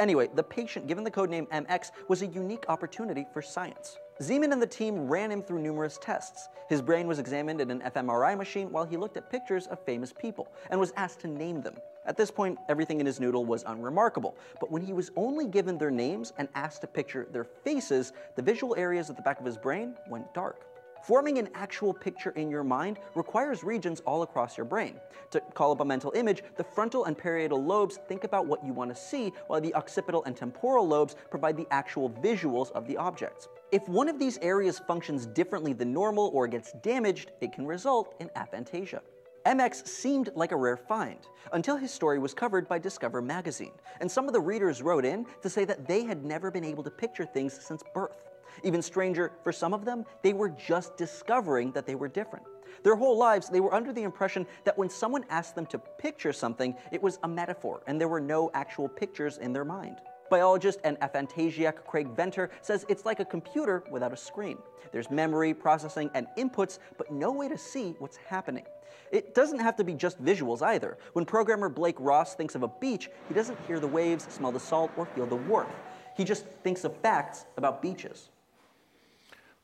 Anyway, 0.00 0.30
the 0.34 0.42
patient, 0.42 0.86
given 0.86 1.04
the 1.04 1.10
codename 1.10 1.46
MX, 1.48 1.90
was 2.08 2.22
a 2.22 2.26
unique 2.28 2.64
opportunity 2.70 3.26
for 3.34 3.42
science. 3.42 3.98
Zeman 4.22 4.50
and 4.50 4.62
the 4.62 4.66
team 4.66 5.08
ran 5.08 5.30
him 5.30 5.42
through 5.42 5.58
numerous 5.58 5.98
tests. 6.00 6.48
His 6.70 6.80
brain 6.80 7.06
was 7.06 7.18
examined 7.18 7.60
in 7.60 7.70
an 7.70 7.82
fMRI 7.82 8.34
machine 8.34 8.72
while 8.72 8.86
he 8.86 8.96
looked 8.96 9.18
at 9.18 9.28
pictures 9.28 9.66
of 9.66 9.78
famous 9.84 10.10
people 10.10 10.48
and 10.70 10.80
was 10.80 10.94
asked 10.96 11.20
to 11.20 11.28
name 11.28 11.60
them. 11.60 11.74
At 12.06 12.16
this 12.16 12.30
point, 12.30 12.58
everything 12.68 13.00
in 13.00 13.06
his 13.06 13.18
noodle 13.18 13.44
was 13.44 13.64
unremarkable, 13.66 14.36
but 14.60 14.70
when 14.70 14.82
he 14.82 14.92
was 14.92 15.10
only 15.16 15.46
given 15.46 15.76
their 15.76 15.90
names 15.90 16.32
and 16.38 16.48
asked 16.54 16.82
to 16.82 16.86
picture 16.86 17.26
their 17.32 17.44
faces, 17.44 18.12
the 18.36 18.42
visual 18.42 18.76
areas 18.76 19.10
at 19.10 19.16
the 19.16 19.22
back 19.22 19.40
of 19.40 19.46
his 19.46 19.58
brain 19.58 19.96
went 20.08 20.32
dark. 20.32 20.66
Forming 21.02 21.38
an 21.38 21.48
actual 21.54 21.94
picture 21.94 22.30
in 22.30 22.50
your 22.50 22.64
mind 22.64 22.98
requires 23.14 23.62
regions 23.62 24.00
all 24.00 24.22
across 24.22 24.56
your 24.56 24.64
brain. 24.64 24.98
To 25.30 25.40
call 25.54 25.70
up 25.70 25.80
a 25.80 25.84
mental 25.84 26.12
image, 26.16 26.42
the 26.56 26.64
frontal 26.64 27.04
and 27.04 27.16
parietal 27.16 27.62
lobes 27.62 27.98
think 28.08 28.24
about 28.24 28.46
what 28.46 28.64
you 28.64 28.72
want 28.72 28.94
to 28.94 29.00
see, 29.00 29.32
while 29.46 29.60
the 29.60 29.74
occipital 29.74 30.24
and 30.24 30.36
temporal 30.36 30.86
lobes 30.86 31.14
provide 31.30 31.56
the 31.56 31.66
actual 31.70 32.10
visuals 32.10 32.72
of 32.72 32.88
the 32.88 32.96
objects. 32.96 33.46
If 33.70 33.88
one 33.88 34.08
of 34.08 34.18
these 34.18 34.38
areas 34.38 34.80
functions 34.80 35.26
differently 35.26 35.72
than 35.72 35.92
normal 35.92 36.30
or 36.32 36.48
gets 36.48 36.72
damaged, 36.82 37.30
it 37.40 37.52
can 37.52 37.66
result 37.66 38.14
in 38.18 38.28
aphantasia. 38.30 39.00
MX 39.46 39.86
seemed 39.86 40.30
like 40.34 40.50
a 40.50 40.56
rare 40.56 40.76
find, 40.76 41.20
until 41.52 41.76
his 41.76 41.92
story 41.92 42.18
was 42.18 42.34
covered 42.34 42.66
by 42.66 42.80
Discover 42.80 43.22
magazine, 43.22 43.70
and 44.00 44.10
some 44.10 44.26
of 44.26 44.32
the 44.32 44.40
readers 44.40 44.82
wrote 44.82 45.04
in 45.04 45.24
to 45.40 45.48
say 45.48 45.64
that 45.64 45.86
they 45.86 46.02
had 46.02 46.24
never 46.24 46.50
been 46.50 46.64
able 46.64 46.82
to 46.82 46.90
picture 46.90 47.24
things 47.24 47.56
since 47.64 47.84
birth. 47.94 48.24
Even 48.64 48.82
stranger, 48.82 49.30
for 49.44 49.52
some 49.52 49.72
of 49.72 49.84
them, 49.84 50.04
they 50.22 50.32
were 50.32 50.48
just 50.48 50.96
discovering 50.96 51.70
that 51.72 51.86
they 51.86 51.94
were 51.94 52.08
different. 52.08 52.44
Their 52.82 52.96
whole 52.96 53.16
lives, 53.16 53.48
they 53.48 53.60
were 53.60 53.72
under 53.72 53.92
the 53.92 54.02
impression 54.02 54.48
that 54.64 54.76
when 54.76 54.90
someone 54.90 55.24
asked 55.30 55.54
them 55.54 55.66
to 55.66 55.78
picture 55.78 56.32
something, 56.32 56.74
it 56.90 57.00
was 57.00 57.20
a 57.22 57.28
metaphor, 57.28 57.82
and 57.86 58.00
there 58.00 58.08
were 58.08 58.20
no 58.20 58.50
actual 58.52 58.88
pictures 58.88 59.38
in 59.38 59.52
their 59.52 59.64
mind. 59.64 59.98
Biologist 60.30 60.80
and 60.84 60.96
aphantasiac 61.00 61.86
Craig 61.86 62.08
Venter 62.14 62.50
says 62.62 62.84
it's 62.88 63.04
like 63.04 63.20
a 63.20 63.24
computer 63.24 63.84
without 63.90 64.12
a 64.12 64.16
screen. 64.16 64.58
There's 64.92 65.10
memory, 65.10 65.52
processing, 65.54 66.10
and 66.14 66.26
inputs, 66.38 66.78
but 66.96 67.10
no 67.10 67.32
way 67.32 67.48
to 67.48 67.58
see 67.58 67.94
what's 67.98 68.16
happening. 68.16 68.64
It 69.12 69.34
doesn't 69.34 69.60
have 69.60 69.76
to 69.76 69.84
be 69.84 69.94
just 69.94 70.22
visuals 70.22 70.62
either. 70.62 70.98
When 71.12 71.24
programmer 71.24 71.68
Blake 71.68 71.96
Ross 71.98 72.34
thinks 72.34 72.54
of 72.54 72.62
a 72.62 72.68
beach, 72.68 73.08
he 73.28 73.34
doesn't 73.34 73.58
hear 73.66 73.78
the 73.78 73.86
waves, 73.86 74.26
smell 74.30 74.52
the 74.52 74.60
salt, 74.60 74.90
or 74.96 75.06
feel 75.06 75.26
the 75.26 75.36
warmth. 75.36 75.70
He 76.16 76.24
just 76.24 76.46
thinks 76.64 76.84
of 76.84 76.96
facts 76.98 77.44
about 77.56 77.82
beaches. 77.82 78.30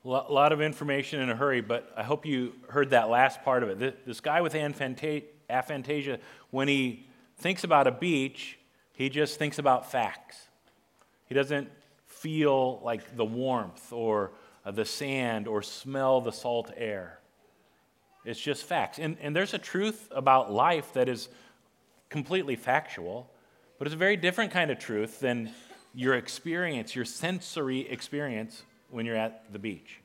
A 0.04 0.08
lot 0.08 0.52
of 0.52 0.60
information 0.60 1.20
in 1.20 1.30
a 1.30 1.36
hurry, 1.36 1.60
but 1.60 1.92
I 1.96 2.02
hope 2.02 2.26
you 2.26 2.54
heard 2.68 2.90
that 2.90 3.08
last 3.08 3.42
part 3.42 3.62
of 3.62 3.68
it. 3.82 4.04
This 4.04 4.20
guy 4.20 4.40
with 4.40 4.52
aphantasia, 4.54 6.18
when 6.50 6.68
he 6.68 7.06
thinks 7.36 7.62
about 7.62 7.86
a 7.86 7.92
beach, 7.92 8.58
he 8.92 9.08
just 9.08 9.38
thinks 9.38 9.58
about 9.58 9.90
facts. 9.90 10.48
He 11.32 11.34
doesn't 11.34 11.70
feel 12.08 12.78
like 12.84 13.16
the 13.16 13.24
warmth 13.24 13.90
or 13.90 14.32
uh, 14.66 14.70
the 14.70 14.84
sand 14.84 15.48
or 15.48 15.62
smell 15.62 16.20
the 16.20 16.30
salt 16.30 16.70
air. 16.76 17.20
It's 18.26 18.38
just 18.38 18.64
facts. 18.64 18.98
And, 18.98 19.16
and 19.18 19.34
there's 19.34 19.54
a 19.54 19.58
truth 19.58 20.12
about 20.14 20.52
life 20.52 20.92
that 20.92 21.08
is 21.08 21.30
completely 22.10 22.54
factual, 22.54 23.30
but 23.78 23.86
it's 23.86 23.94
a 23.94 23.98
very 23.98 24.18
different 24.18 24.52
kind 24.52 24.70
of 24.70 24.78
truth 24.78 25.20
than 25.20 25.50
your 25.94 26.16
experience, 26.16 26.94
your 26.94 27.06
sensory 27.06 27.88
experience 27.88 28.62
when 28.90 29.06
you're 29.06 29.16
at 29.16 29.50
the 29.54 29.58
beach. 29.58 30.01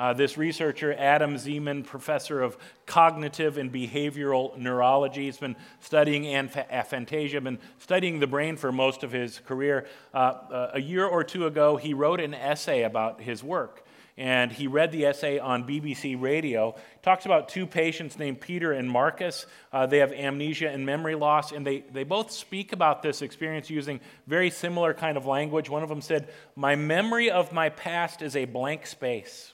Uh, 0.00 0.14
this 0.14 0.38
researcher, 0.38 0.94
Adam 0.94 1.34
Zeman, 1.34 1.84
professor 1.84 2.40
of 2.40 2.56
cognitive 2.86 3.58
and 3.58 3.70
behavioral 3.70 4.56
neurology, 4.56 5.26
has 5.26 5.36
been 5.36 5.54
studying 5.80 6.22
aphantasia, 6.24 7.44
been 7.44 7.58
studying 7.76 8.18
the 8.18 8.26
brain 8.26 8.56
for 8.56 8.72
most 8.72 9.02
of 9.02 9.12
his 9.12 9.40
career. 9.40 9.86
Uh, 10.14 10.16
uh, 10.16 10.70
a 10.72 10.80
year 10.80 11.04
or 11.04 11.22
two 11.22 11.44
ago, 11.44 11.76
he 11.76 11.92
wrote 11.92 12.18
an 12.18 12.32
essay 12.32 12.84
about 12.84 13.20
his 13.20 13.44
work 13.44 13.84
and 14.16 14.50
he 14.50 14.66
read 14.66 14.90
the 14.90 15.04
essay 15.04 15.38
on 15.38 15.64
BBC 15.68 16.18
Radio. 16.18 16.74
Talks 17.02 17.26
about 17.26 17.50
two 17.50 17.66
patients 17.66 18.18
named 18.18 18.40
Peter 18.40 18.72
and 18.72 18.90
Marcus. 18.90 19.44
Uh, 19.70 19.84
they 19.84 19.98
have 19.98 20.12
amnesia 20.12 20.70
and 20.70 20.86
memory 20.86 21.14
loss, 21.14 21.52
and 21.52 21.66
they, 21.66 21.80
they 21.92 22.04
both 22.04 22.30
speak 22.30 22.72
about 22.72 23.02
this 23.02 23.20
experience 23.20 23.68
using 23.68 24.00
very 24.26 24.48
similar 24.48 24.94
kind 24.94 25.18
of 25.18 25.26
language. 25.26 25.68
One 25.68 25.82
of 25.82 25.90
them 25.90 26.00
said, 26.00 26.30
My 26.56 26.74
memory 26.74 27.30
of 27.30 27.52
my 27.52 27.68
past 27.68 28.22
is 28.22 28.34
a 28.34 28.46
blank 28.46 28.86
space. 28.86 29.52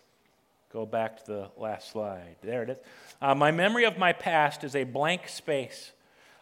Go 0.76 0.84
back 0.84 1.24
to 1.24 1.26
the 1.26 1.50
last 1.56 1.90
slide. 1.90 2.36
There 2.42 2.62
it 2.62 2.68
is. 2.68 2.76
Uh, 3.22 3.34
my 3.34 3.50
memory 3.50 3.84
of 3.84 3.96
my 3.96 4.12
past 4.12 4.62
is 4.62 4.76
a 4.76 4.84
blank 4.84 5.26
space. 5.26 5.92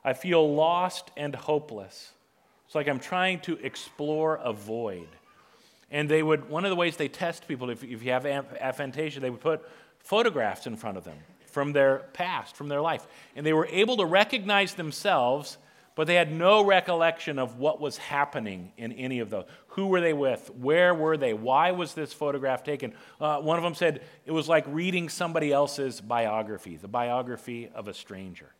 I 0.04 0.12
feel 0.12 0.52
lost 0.52 1.12
and 1.16 1.32
hopeless. 1.36 2.10
It's 2.66 2.74
like 2.74 2.88
I'm 2.88 2.98
trying 2.98 3.38
to 3.42 3.56
explore 3.58 4.34
a 4.42 4.52
void. 4.52 5.06
And 5.88 6.08
they 6.08 6.20
would, 6.20 6.50
one 6.50 6.64
of 6.64 6.70
the 6.70 6.74
ways 6.74 6.96
they 6.96 7.06
test 7.06 7.46
people, 7.46 7.70
if, 7.70 7.84
if 7.84 8.02
you 8.02 8.10
have 8.10 8.24
aphantasia, 8.24 9.20
they 9.20 9.30
would 9.30 9.40
put 9.40 9.64
photographs 10.00 10.66
in 10.66 10.74
front 10.74 10.96
of 10.96 11.04
them 11.04 11.18
from 11.46 11.72
their 11.72 11.98
past, 12.12 12.56
from 12.56 12.66
their 12.66 12.80
life. 12.80 13.06
And 13.36 13.46
they 13.46 13.52
were 13.52 13.68
able 13.70 13.98
to 13.98 14.04
recognize 14.04 14.74
themselves, 14.74 15.58
but 15.94 16.08
they 16.08 16.16
had 16.16 16.32
no 16.32 16.64
recollection 16.64 17.38
of 17.38 17.60
what 17.60 17.80
was 17.80 17.98
happening 17.98 18.72
in 18.78 18.90
any 18.94 19.20
of 19.20 19.30
those. 19.30 19.44
Who 19.74 19.88
were 19.88 20.00
they 20.00 20.12
with? 20.12 20.50
Where 20.54 20.94
were 20.94 21.16
they? 21.16 21.34
Why 21.34 21.72
was 21.72 21.94
this 21.94 22.12
photograph 22.12 22.62
taken? 22.62 22.94
Uh, 23.20 23.40
one 23.40 23.58
of 23.58 23.64
them 23.64 23.74
said 23.74 24.02
it 24.24 24.30
was 24.30 24.48
like 24.48 24.64
reading 24.68 25.08
somebody 25.08 25.52
else's 25.52 26.00
biography, 26.00 26.76
the 26.76 26.86
biography 26.86 27.68
of 27.74 27.88
a 27.88 27.94
stranger. 27.94 28.54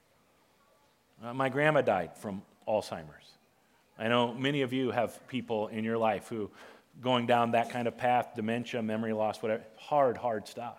Uh, 1.22 1.32
my 1.32 1.48
grandma 1.48 1.82
died 1.82 2.16
from 2.16 2.42
Alzheimer's. 2.66 3.38
I 3.96 4.08
know 4.08 4.34
many 4.34 4.62
of 4.62 4.72
you 4.72 4.90
have 4.90 5.24
people 5.28 5.68
in 5.68 5.84
your 5.84 5.98
life 5.98 6.26
who 6.28 6.50
going 7.00 7.26
down 7.26 7.52
that 7.52 7.70
kind 7.70 7.86
of 7.86 7.96
path 7.96 8.32
dementia, 8.34 8.82
memory 8.82 9.12
loss, 9.12 9.40
whatever. 9.40 9.62
Hard, 9.76 10.16
hard 10.16 10.48
stuff. 10.48 10.78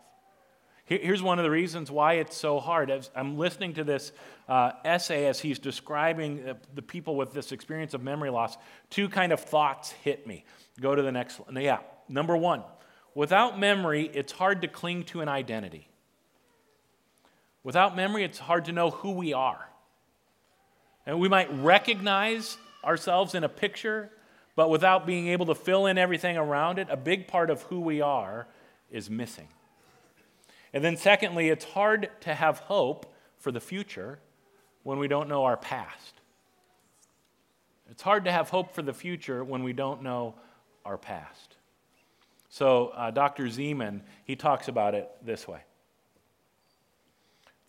Here's 0.86 1.24
one 1.24 1.39
of 1.39 1.43
the 1.43 1.50
reasons 1.50 1.89
why 1.89 2.13
it's 2.13 2.38
so 2.38 2.60
hard. 2.60 2.91
As 2.91 3.10
I'm 3.15 3.39
listening 3.39 3.74
to 3.74 3.84
this 3.84 4.12
uh, 4.48 4.71
essay 4.84 5.26
as 5.26 5.39
he's 5.39 5.58
describing 5.58 6.56
the 6.76 6.82
people 6.84 7.15
with 7.15 7.34
this 7.34 7.52
experience 7.52 7.95
of 7.95 8.04
memory 8.04 8.30
loss. 8.30 8.56
Two 8.91 9.10
kind 9.10 9.34
of 9.34 9.39
thoughts 9.39 9.91
hit 10.04 10.28
me. 10.28 10.45
Go 10.80 10.93
to 10.93 11.02
the 11.02 11.12
next 11.12 11.39
one. 11.39 11.60
Yeah, 11.60 11.80
number 12.08 12.38
one, 12.38 12.62
without 13.15 13.60
memory, 13.60 14.12
it's 14.13 14.32
hard 14.32 14.62
to 14.62 14.67
cling 14.67 15.06
to 15.06 15.21
an 15.21 15.28
identity. 15.28 15.88
Without 17.63 17.95
memory, 17.95 18.24
it's 18.24 18.38
hard 18.38 18.65
to 18.65 18.71
know 18.71 18.91
who 18.91 19.12
we 19.12 19.34
are. 19.34 19.67
And 21.08 21.19
we 21.19 21.30
might 21.30 21.52
recognize 21.52 22.58
ourselves 22.84 23.34
in 23.34 23.43
a 23.43 23.50
picture, 23.50 24.12
but 24.56 24.69
without 24.69 25.08
being 25.08 25.30
able 25.30 25.48
to 25.48 25.56
fill 25.56 25.88
in 25.88 25.98
everything 25.98 26.38
around 26.38 26.78
it, 26.78 26.89
a 26.91 26.98
big 26.98 27.28
part 27.28 27.50
of 27.50 27.63
who 27.63 27.80
we 27.80 28.02
are 28.02 28.48
is 28.91 29.10
missing. 29.10 29.48
And 30.76 30.84
then, 30.84 30.98
secondly, 30.98 31.48
it's 31.48 31.64
hard 31.64 32.10
to 32.22 32.34
have 32.34 32.60
hope 32.60 33.06
for 33.38 33.50
the 33.50 33.62
future 33.62 34.20
when 34.84 35.00
we 35.00 35.08
don't 35.08 35.30
know 35.30 35.46
our 35.46 35.56
past. 35.56 36.20
It's 37.90 38.02
hard 38.02 38.26
to 38.26 38.32
have 38.34 38.50
hope 38.50 38.76
for 38.76 38.82
the 38.82 38.94
future 38.94 39.42
when 39.42 39.64
we 39.64 39.72
don't 39.72 40.04
know 40.04 40.36
our 40.84 40.98
past. 40.98 41.56
So, 42.50 42.88
uh, 42.90 43.12
Dr. 43.12 43.46
Zeman, 43.46 44.02
he 44.26 44.36
talks 44.36 44.68
about 44.68 44.96
it 44.96 45.10
this 45.24 45.48
way 45.48 45.62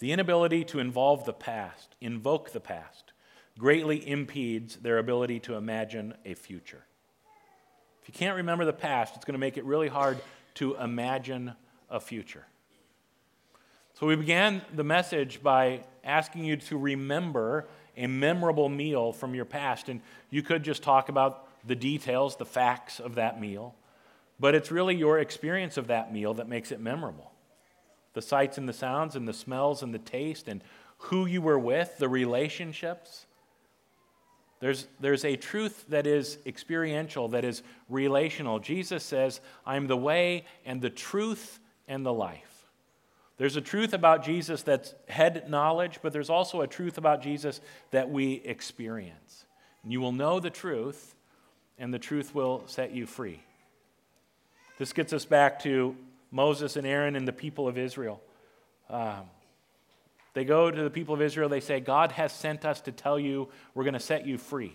The 0.00 0.10
inability 0.10 0.64
to 0.64 0.80
involve 0.80 1.26
the 1.26 1.32
past, 1.32 1.94
invoke 2.00 2.50
the 2.50 2.60
past, 2.60 3.12
greatly 3.56 4.08
impedes 4.08 4.78
their 4.78 4.98
ability 4.98 5.38
to 5.40 5.54
imagine 5.54 6.14
a 6.24 6.34
future. 6.34 6.84
If 8.02 8.08
you 8.08 8.14
can't 8.14 8.36
remember 8.36 8.64
the 8.64 8.72
past, 8.72 9.14
it's 9.14 9.24
going 9.24 9.34
to 9.34 9.38
make 9.38 9.56
it 9.56 9.64
really 9.64 9.88
hard 9.88 10.18
to 10.54 10.74
imagine 10.74 11.52
a 11.88 12.00
future. 12.00 12.46
So, 13.98 14.06
we 14.06 14.14
began 14.14 14.60
the 14.74 14.84
message 14.84 15.42
by 15.42 15.80
asking 16.04 16.44
you 16.44 16.58
to 16.58 16.76
remember 16.76 17.66
a 17.96 18.06
memorable 18.06 18.68
meal 18.68 19.10
from 19.10 19.34
your 19.34 19.46
past. 19.46 19.88
And 19.88 20.02
you 20.28 20.42
could 20.42 20.62
just 20.62 20.82
talk 20.82 21.08
about 21.08 21.48
the 21.66 21.74
details, 21.74 22.36
the 22.36 22.44
facts 22.44 23.00
of 23.00 23.14
that 23.14 23.40
meal, 23.40 23.74
but 24.38 24.54
it's 24.54 24.70
really 24.70 24.94
your 24.94 25.18
experience 25.18 25.78
of 25.78 25.86
that 25.86 26.12
meal 26.12 26.34
that 26.34 26.46
makes 26.46 26.72
it 26.72 26.78
memorable. 26.78 27.32
The 28.12 28.20
sights 28.20 28.58
and 28.58 28.68
the 28.68 28.74
sounds, 28.74 29.16
and 29.16 29.26
the 29.26 29.32
smells 29.32 29.82
and 29.82 29.94
the 29.94 29.98
taste, 29.98 30.46
and 30.46 30.62
who 30.98 31.24
you 31.24 31.40
were 31.40 31.58
with, 31.58 31.96
the 31.96 32.08
relationships. 32.08 33.24
There's, 34.60 34.86
there's 35.00 35.24
a 35.24 35.36
truth 35.36 35.86
that 35.88 36.06
is 36.06 36.36
experiential, 36.44 37.28
that 37.28 37.46
is 37.46 37.62
relational. 37.88 38.58
Jesus 38.58 39.04
says, 39.04 39.40
I'm 39.64 39.86
the 39.86 39.96
way 39.96 40.44
and 40.66 40.82
the 40.82 40.90
truth 40.90 41.60
and 41.88 42.04
the 42.04 42.12
life. 42.12 42.55
There's 43.38 43.56
a 43.56 43.60
truth 43.60 43.92
about 43.92 44.24
Jesus 44.24 44.62
that's 44.62 44.94
head 45.08 45.48
knowledge, 45.50 45.98
but 46.02 46.12
there's 46.12 46.30
also 46.30 46.62
a 46.62 46.66
truth 46.66 46.96
about 46.96 47.22
Jesus 47.22 47.60
that 47.90 48.10
we 48.10 48.34
experience. 48.44 49.44
And 49.82 49.92
you 49.92 50.00
will 50.00 50.12
know 50.12 50.40
the 50.40 50.50
truth, 50.50 51.14
and 51.78 51.92
the 51.92 51.98
truth 51.98 52.34
will 52.34 52.62
set 52.66 52.92
you 52.92 53.06
free. 53.06 53.40
This 54.78 54.92
gets 54.92 55.12
us 55.12 55.24
back 55.24 55.60
to 55.60 55.96
Moses 56.30 56.76
and 56.76 56.86
Aaron 56.86 57.14
and 57.14 57.28
the 57.28 57.32
people 57.32 57.68
of 57.68 57.76
Israel. 57.76 58.22
Um, 58.88 59.24
they 60.34 60.44
go 60.44 60.70
to 60.70 60.82
the 60.82 60.90
people 60.90 61.14
of 61.14 61.22
Israel, 61.22 61.48
they 61.48 61.60
say, 61.60 61.80
God 61.80 62.12
has 62.12 62.32
sent 62.32 62.64
us 62.64 62.80
to 62.82 62.92
tell 62.92 63.18
you 63.18 63.48
we're 63.74 63.84
going 63.84 63.94
to 63.94 64.00
set 64.00 64.26
you 64.26 64.36
free. 64.36 64.74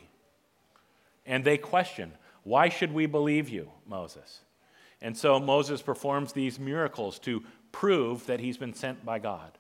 And 1.25 1.43
they 1.43 1.57
question, 1.57 2.13
Why 2.43 2.69
should 2.69 2.91
we 2.91 3.05
believe 3.05 3.49
you, 3.49 3.69
Moses? 3.87 4.41
And 5.01 5.17
so 5.17 5.39
Moses 5.39 5.81
performs 5.81 6.33
these 6.33 6.59
miracles 6.59 7.19
to 7.19 7.43
prove 7.71 8.25
that 8.25 8.39
he's 8.39 8.57
been 8.57 8.73
sent 8.73 9.05
by 9.05 9.19
God. 9.19 9.57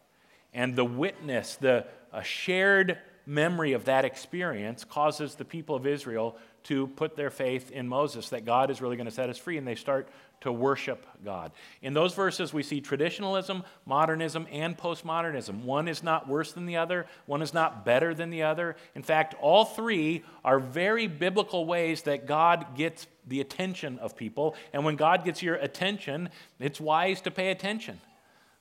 And 0.53 0.75
the 0.75 0.85
witness, 0.85 1.55
the 1.55 1.85
shared 2.23 2.97
memory 3.25 3.73
of 3.73 3.85
that 3.85 4.03
experience 4.03 4.83
causes 4.83 5.35
the 5.35 5.45
people 5.45 5.75
of 5.75 5.87
Israel 5.87 6.37
to 6.63 6.87
put 6.87 7.15
their 7.15 7.29
faith 7.29 7.71
in 7.71 7.87
Moses, 7.87 8.29
that 8.29 8.45
God 8.45 8.69
is 8.69 8.81
really 8.81 8.95
going 8.95 9.05
to 9.05 9.11
set 9.11 9.29
us 9.29 9.37
free, 9.37 9.57
and 9.57 9.67
they 9.67 9.75
start 9.75 10.09
to 10.41 10.51
worship 10.51 11.05
God. 11.23 11.51
In 11.81 11.93
those 11.93 12.13
verses, 12.13 12.51
we 12.53 12.63
see 12.63 12.81
traditionalism, 12.81 13.63
modernism, 13.85 14.47
and 14.51 14.77
postmodernism. 14.77 15.63
One 15.63 15.87
is 15.87 16.03
not 16.03 16.27
worse 16.27 16.51
than 16.51 16.65
the 16.65 16.77
other, 16.77 17.05
one 17.25 17.41
is 17.41 17.53
not 17.53 17.85
better 17.85 18.13
than 18.13 18.31
the 18.31 18.43
other. 18.43 18.75
In 18.95 19.03
fact, 19.03 19.35
all 19.39 19.65
three 19.65 20.23
are 20.43 20.59
very 20.59 21.07
biblical 21.07 21.65
ways 21.65 22.03
that 22.03 22.25
God 22.25 22.75
gets 22.75 23.07
the 23.27 23.39
attention 23.39 23.99
of 23.99 24.15
people. 24.15 24.55
And 24.73 24.83
when 24.83 24.95
God 24.95 25.23
gets 25.23 25.43
your 25.43 25.55
attention, 25.55 26.29
it's 26.59 26.81
wise 26.81 27.21
to 27.21 27.31
pay 27.31 27.51
attention. 27.51 28.01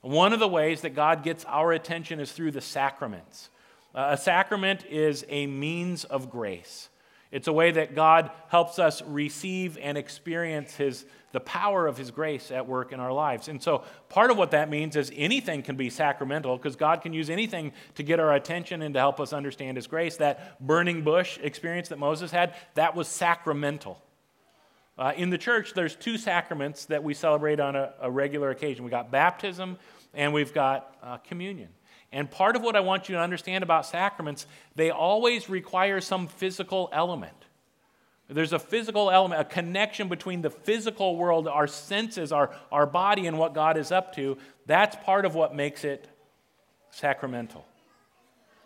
One 0.01 0.33
of 0.33 0.39
the 0.39 0.47
ways 0.47 0.81
that 0.81 0.95
God 0.95 1.23
gets 1.23 1.45
our 1.45 1.71
attention 1.71 2.19
is 2.19 2.31
through 2.31 2.51
the 2.51 2.61
sacraments. 2.61 3.49
Uh, 3.93 4.09
a 4.11 4.17
sacrament 4.17 4.85
is 4.89 5.25
a 5.29 5.47
means 5.47 6.03
of 6.05 6.29
grace. 6.29 6.89
It's 7.31 7.47
a 7.47 7.53
way 7.53 7.71
that 7.71 7.95
God 7.95 8.31
helps 8.49 8.77
us 8.77 9.01
receive 9.03 9.77
and 9.81 9.97
experience 9.97 10.75
his, 10.75 11.05
the 11.31 11.39
power 11.39 11.87
of 11.87 11.97
His 11.97 12.11
grace 12.11 12.51
at 12.51 12.67
work 12.67 12.91
in 12.91 12.99
our 12.99 13.13
lives. 13.13 13.47
And 13.47 13.61
so, 13.61 13.83
part 14.09 14.31
of 14.31 14.37
what 14.37 14.51
that 14.51 14.69
means 14.69 14.95
is 14.95 15.11
anything 15.15 15.63
can 15.63 15.77
be 15.77 15.89
sacramental 15.89 16.57
because 16.57 16.75
God 16.75 17.01
can 17.01 17.13
use 17.13 17.29
anything 17.29 17.71
to 17.95 18.03
get 18.03 18.19
our 18.19 18.33
attention 18.33 18.81
and 18.81 18.93
to 18.95 18.99
help 18.99 19.19
us 19.19 19.31
understand 19.31 19.77
His 19.77 19.87
grace. 19.87 20.17
That 20.17 20.59
burning 20.65 21.03
bush 21.03 21.39
experience 21.41 21.89
that 21.89 21.99
Moses 21.99 22.31
had, 22.31 22.55
that 22.75 22.95
was 22.95 23.07
sacramental. 23.07 24.01
Uh, 24.97 25.13
in 25.15 25.29
the 25.29 25.37
church, 25.37 25.73
there's 25.73 25.95
two 25.95 26.17
sacraments 26.17 26.85
that 26.85 27.03
we 27.03 27.13
celebrate 27.13 27.59
on 27.59 27.75
a, 27.75 27.93
a 28.01 28.11
regular 28.11 28.51
occasion. 28.51 28.83
We've 28.83 28.91
got 28.91 29.09
baptism 29.09 29.77
and 30.13 30.33
we've 30.33 30.53
got 30.53 30.95
uh, 31.01 31.17
communion. 31.17 31.69
And 32.11 32.29
part 32.29 32.55
of 32.55 32.61
what 32.61 32.75
I 32.75 32.81
want 32.81 33.07
you 33.07 33.15
to 33.15 33.21
understand 33.21 33.63
about 33.63 33.85
sacraments, 33.85 34.45
they 34.75 34.89
always 34.89 35.49
require 35.49 36.01
some 36.01 36.27
physical 36.27 36.89
element. 36.91 37.35
There's 38.27 38.53
a 38.53 38.59
physical 38.59 39.11
element, 39.11 39.41
a 39.41 39.45
connection 39.45 40.07
between 40.07 40.41
the 40.41 40.49
physical 40.49 41.17
world, 41.17 41.47
our 41.47 41.67
senses, 41.67 42.31
our, 42.31 42.55
our 42.71 42.85
body, 42.85 43.27
and 43.27 43.37
what 43.37 43.53
God 43.53 43.77
is 43.77 43.91
up 43.91 44.15
to. 44.15 44.37
That's 44.65 44.95
part 45.03 45.25
of 45.25 45.35
what 45.35 45.53
makes 45.53 45.83
it 45.83 46.07
sacramental. 46.91 47.65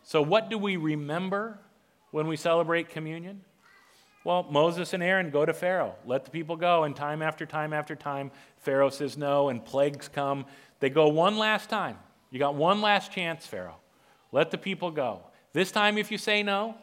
So, 0.04 0.22
what 0.22 0.50
do 0.50 0.60
we 0.60 0.78
remember 0.78 1.58
when 2.12 2.28
we 2.28 2.38
celebrate 2.38 2.90
communion? 2.90 3.42
Well, 4.24 4.44
Moses 4.50 4.94
and 4.94 5.04
Aaron 5.04 5.30
go 5.32 5.46
to 5.46 5.54
Pharaoh, 5.54 5.96
let 6.06 6.26
the 6.26 6.32
people 6.32 6.56
go, 6.56 6.84
and 6.84 6.96
time 6.96 7.22
after 7.22 7.46
time 7.46 7.74
after 7.74 7.96
time, 7.96 8.32
Pharaoh 8.58 8.90
says 8.90 9.18
no, 9.18 9.50
and 9.50 9.64
plagues 9.64 10.08
come. 10.08 10.46
They 10.80 10.90
go 10.90 11.08
one 11.08 11.38
last 11.38 11.70
time. 11.70 11.98
You 12.32 12.40
got 12.40 12.56
one 12.56 12.82
last 12.82 13.12
chance, 13.12 13.46
Pharaoh. 13.46 13.78
Let 14.32 14.52
the 14.52 14.58
people 14.58 14.92
go. 14.92 15.22
This 15.54 15.72
time, 15.72 15.98
if 15.98 16.12
you 16.12 16.18
say 16.18 16.44
no, 16.44 16.76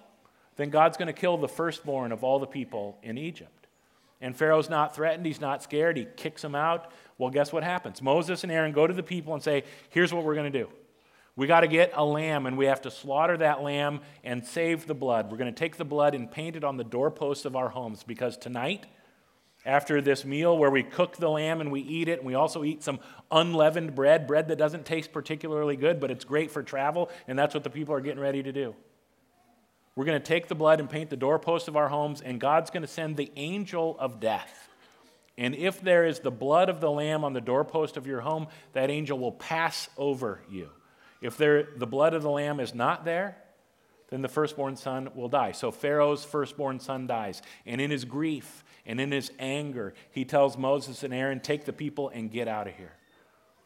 then 0.57 0.71
God's 0.71 0.97
going 0.97 1.09
to 1.09 1.13
kill 1.13 1.37
the 1.37 1.49
firstborn 1.49 2.13
of 2.13 2.25
all 2.25 2.39
the 2.39 2.47
people 2.47 2.99
in 3.03 3.19
Egypt. 3.19 3.67
And 4.21 4.37
Pharaoh's 4.37 4.71
not 4.71 4.95
threatened. 4.95 5.27
He's 5.27 5.41
not 5.41 5.63
scared. 5.63 5.97
He 5.97 6.07
kicks 6.17 6.43
them 6.43 6.55
out. 6.55 6.93
Well, 7.19 7.31
guess 7.31 7.53
what 7.53 7.65
happens? 7.65 8.01
Moses 8.01 8.45
and 8.45 8.53
Aaron 8.53 8.73
go 8.73 8.87
to 8.87 8.95
the 8.95 9.03
people 9.03 9.35
and 9.35 9.43
say, 9.43 9.65
Here's 9.91 10.15
what 10.15 10.25
we're 10.25 10.35
going 10.35 10.51
to 10.51 10.59
do. 10.59 10.69
We 11.35 11.47
got 11.47 11.61
to 11.61 11.69
get 11.69 11.93
a 11.95 12.05
lamb 12.05 12.47
and 12.47 12.59
we 12.59 12.67
have 12.67 12.83
to 12.83 12.91
slaughter 12.91 13.37
that 13.39 13.63
lamb 13.63 14.01
and 14.23 14.45
save 14.45 14.87
the 14.87 14.95
blood. 14.95 15.31
We're 15.31 15.39
going 15.39 15.53
to 15.53 15.59
take 15.59 15.77
the 15.77 15.85
blood 15.85 16.15
and 16.15 16.31
paint 16.31 16.57
it 16.57 16.65
on 16.65 16.77
the 16.77 16.85
doorposts 16.85 17.47
of 17.47 17.57
our 17.57 17.71
homes 17.71 18.03
because 18.03 18.37
tonight, 18.37 18.87
after 19.65 20.01
this 20.01 20.25
meal 20.25 20.57
where 20.57 20.71
we 20.71 20.83
cook 20.83 21.17
the 21.17 21.31
lamb 21.31 21.61
and 21.61 21.71
we 21.71 21.81
eat 21.81 22.09
it, 22.09 22.19
and 22.19 22.27
we 22.27 22.35
also 22.35 22.65
eat 22.65 22.83
some 22.83 22.99
unleavened 23.31 23.95
bread, 23.95 24.27
bread 24.27 24.49
that 24.49 24.57
doesn't 24.57 24.85
taste 24.85 25.13
particularly 25.13 25.77
good, 25.77 26.01
but 26.01 26.11
it's 26.11 26.25
great 26.25 26.51
for 26.51 26.63
travel, 26.63 27.11
and 27.29 27.39
that's 27.39 27.55
what 27.55 27.65
the 27.65 27.71
people 27.71 27.95
are 27.95 28.01
getting 28.01 28.21
ready 28.21 28.43
to 28.43 28.53
do. 28.53 28.75
We're 29.95 30.07
going 30.07 30.21
to 30.21 30.27
take 30.27 30.49
the 30.49 30.55
blood 30.55 30.81
and 30.81 30.89
paint 30.89 31.11
the 31.11 31.17
doorposts 31.17 31.69
of 31.69 31.77
our 31.77 31.89
homes, 31.89 32.21
and 32.21 32.41
God's 32.41 32.71
going 32.71 32.83
to 32.83 32.89
send 32.89 33.17
the 33.17 33.31
angel 33.37 33.97
of 33.99 34.21
death. 34.21 34.69
And 35.39 35.55
if 35.55 35.81
there 35.81 36.05
is 36.05 36.21
the 36.21 36.31
blood 36.31 36.69
of 36.69 36.81
the 36.81 36.91
lamb 36.91 37.25
on 37.25 37.33
the 37.33 37.41
doorpost 37.41 37.97
of 37.97 38.07
your 38.07 38.21
home, 38.21 38.49
that 38.73 38.91
angel 38.91 39.19
will 39.19 39.33
pass 39.33 39.89
over 39.97 40.41
you. 40.51 40.71
If 41.21 41.37
there, 41.37 41.69
the 41.77 41.87
blood 41.87 42.15
of 42.15 42.23
the 42.23 42.31
lamb 42.31 42.59
is 42.59 42.75
not 42.75 43.05
there, 43.05 43.37
then 44.13 44.21
the 44.21 44.29
firstborn 44.29 44.77
son 44.77 45.09
will 45.15 45.31
die. 45.31 45.53
So 45.53 45.71
Pharaoh's 45.71 46.23
firstborn 46.23 46.81
son 46.81 47.07
dies. 47.07 47.41
And 47.65 47.81
in 47.81 47.91
his 47.91 48.05
grief 48.05 48.63
and 48.85 49.01
in 49.01 49.11
his 49.11 49.33
anger, 49.39 49.95
he 50.11 50.27
tells 50.27 50.59
Moses 50.59 51.03
and 51.03 51.15
Aaron, 51.15 51.41
Take 51.41 51.65
the 51.65 51.73
people 51.73 52.11
and 52.11 52.31
get 52.31 52.47
out 52.47 52.69
of 52.69 52.75
here. 52.75 52.93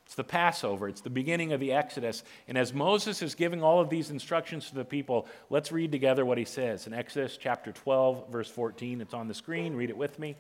It's 0.05 0.15
the 0.15 0.23
Passover, 0.23 0.89
it's 0.89 1.01
the 1.01 1.11
beginning 1.11 1.53
of 1.53 1.59
the 1.59 1.73
Exodus. 1.73 2.23
And 2.47 2.57
as 2.57 2.73
Moses 2.73 3.23
is 3.23 3.35
giving 3.35 3.65
all 3.65 3.81
of 3.81 3.91
these 3.91 4.11
instructions 4.11 4.69
to 4.69 4.77
the 4.77 4.85
people, 4.85 5.27
let's 5.51 5.73
read 5.73 5.91
together 5.91 6.25
what 6.25 6.39
he 6.39 6.45
says 6.45 6.87
in 6.87 6.95
Exodus 6.95 7.37
chapter 7.37 7.73
12, 7.73 8.29
verse 8.31 8.49
14. 8.49 9.01
It's 9.01 9.15
on 9.15 9.27
the 9.27 9.35
screen, 9.35 9.75
read 9.75 9.91
it 9.91 9.97
with 9.97 10.21
me. 10.21 10.37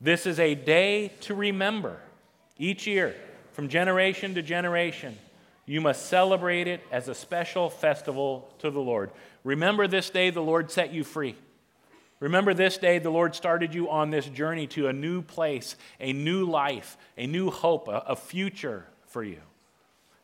This 0.00 0.26
is 0.26 0.38
a 0.38 0.54
day 0.54 1.08
to 1.22 1.34
remember 1.34 1.98
each 2.56 2.86
year, 2.86 3.16
from 3.50 3.68
generation 3.68 4.36
to 4.36 4.42
generation. 4.42 5.18
You 5.66 5.80
must 5.80 6.06
celebrate 6.06 6.68
it 6.68 6.82
as 6.92 7.08
a 7.08 7.14
special 7.14 7.70
festival 7.70 8.52
to 8.58 8.70
the 8.70 8.80
Lord. 8.80 9.10
Remember 9.44 9.86
this 9.86 10.10
day 10.10 10.30
the 10.30 10.42
Lord 10.42 10.70
set 10.70 10.92
you 10.92 11.04
free. 11.04 11.36
Remember 12.20 12.54
this 12.54 12.78
day 12.78 12.98
the 12.98 13.10
Lord 13.10 13.34
started 13.34 13.74
you 13.74 13.90
on 13.90 14.10
this 14.10 14.26
journey 14.26 14.66
to 14.68 14.88
a 14.88 14.92
new 14.92 15.22
place, 15.22 15.76
a 16.00 16.12
new 16.12 16.44
life, 16.44 16.96
a 17.16 17.26
new 17.26 17.50
hope, 17.50 17.88
a, 17.88 18.16
future 18.16 18.86
for 19.06 19.22
you. 19.22 19.40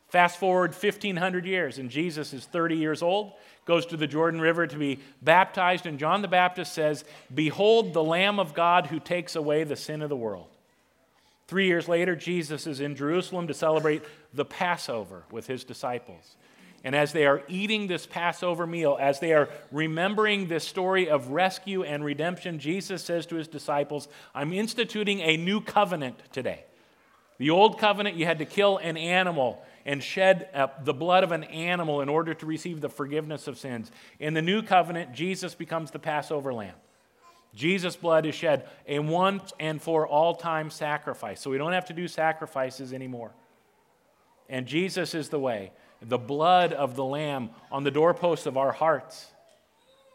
Fast 0.07 0.39
forward 0.39 0.71
1,500 0.71 1.45
years, 1.45 1.77
and 1.77 1.89
Jesus 1.89 2.33
is 2.33 2.45
30 2.45 2.75
years 2.75 3.01
old, 3.01 3.33
goes 3.65 3.85
to 3.87 3.97
the 3.97 4.07
Jordan 4.07 4.41
River 4.41 4.67
to 4.67 4.77
be 4.77 4.99
baptized, 5.21 5.85
and 5.85 5.99
John 5.99 6.21
the 6.21 6.27
Baptist 6.27 6.73
says, 6.73 7.05
Behold 7.33 7.93
the 7.93 8.03
Lamb 8.03 8.39
of 8.39 8.53
God 8.53 8.87
who 8.87 8.99
takes 8.99 9.35
away 9.35 9.63
the 9.63 9.75
sin 9.75 10.01
of 10.01 10.09
the 10.09 10.15
world. 10.15 10.47
Three 11.51 11.67
years 11.67 11.89
later, 11.89 12.15
Jesus 12.15 12.65
is 12.65 12.79
in 12.79 12.95
Jerusalem 12.95 13.47
to 13.47 13.53
celebrate 13.53 14.03
the 14.33 14.45
Passover 14.45 15.23
with 15.31 15.47
his 15.47 15.65
disciples. 15.65 16.37
And 16.85 16.95
as 16.95 17.11
they 17.11 17.25
are 17.25 17.43
eating 17.49 17.87
this 17.87 18.05
Passover 18.05 18.65
meal, 18.65 18.97
as 18.97 19.19
they 19.19 19.33
are 19.33 19.49
remembering 19.69 20.47
this 20.47 20.65
story 20.65 21.09
of 21.09 21.27
rescue 21.27 21.83
and 21.83 22.05
redemption, 22.05 22.57
Jesus 22.57 23.03
says 23.03 23.25
to 23.25 23.35
his 23.35 23.49
disciples, 23.49 24.07
I'm 24.33 24.53
instituting 24.53 25.19
a 25.19 25.35
new 25.35 25.59
covenant 25.59 26.21
today. 26.31 26.63
The 27.37 27.49
old 27.49 27.79
covenant, 27.79 28.15
you 28.15 28.25
had 28.25 28.39
to 28.39 28.45
kill 28.45 28.77
an 28.77 28.95
animal 28.95 29.61
and 29.85 30.01
shed 30.01 30.47
uh, 30.53 30.67
the 30.85 30.93
blood 30.93 31.25
of 31.25 31.33
an 31.33 31.43
animal 31.43 31.99
in 31.99 32.07
order 32.07 32.33
to 32.33 32.45
receive 32.45 32.79
the 32.79 32.87
forgiveness 32.87 33.49
of 33.49 33.57
sins. 33.57 33.91
In 34.21 34.35
the 34.35 34.41
new 34.41 34.61
covenant, 34.61 35.11
Jesus 35.11 35.53
becomes 35.53 35.91
the 35.91 35.99
Passover 35.99 36.53
lamb. 36.53 36.75
Jesus' 37.53 37.95
blood 37.95 38.25
is 38.25 38.35
shed, 38.35 38.67
a 38.87 38.99
once 38.99 39.51
and 39.59 39.81
for 39.81 40.07
all 40.07 40.35
time 40.35 40.69
sacrifice. 40.69 41.41
So 41.41 41.49
we 41.49 41.57
don't 41.57 41.73
have 41.73 41.85
to 41.85 41.93
do 41.93 42.07
sacrifices 42.07 42.93
anymore. 42.93 43.31
And 44.49 44.65
Jesus 44.65 45.13
is 45.13 45.29
the 45.29 45.39
way. 45.39 45.71
The 46.01 46.17
blood 46.17 46.73
of 46.73 46.95
the 46.95 47.03
Lamb 47.03 47.51
on 47.71 47.83
the 47.83 47.91
doorposts 47.91 48.45
of 48.45 48.57
our 48.57 48.71
hearts. 48.71 49.27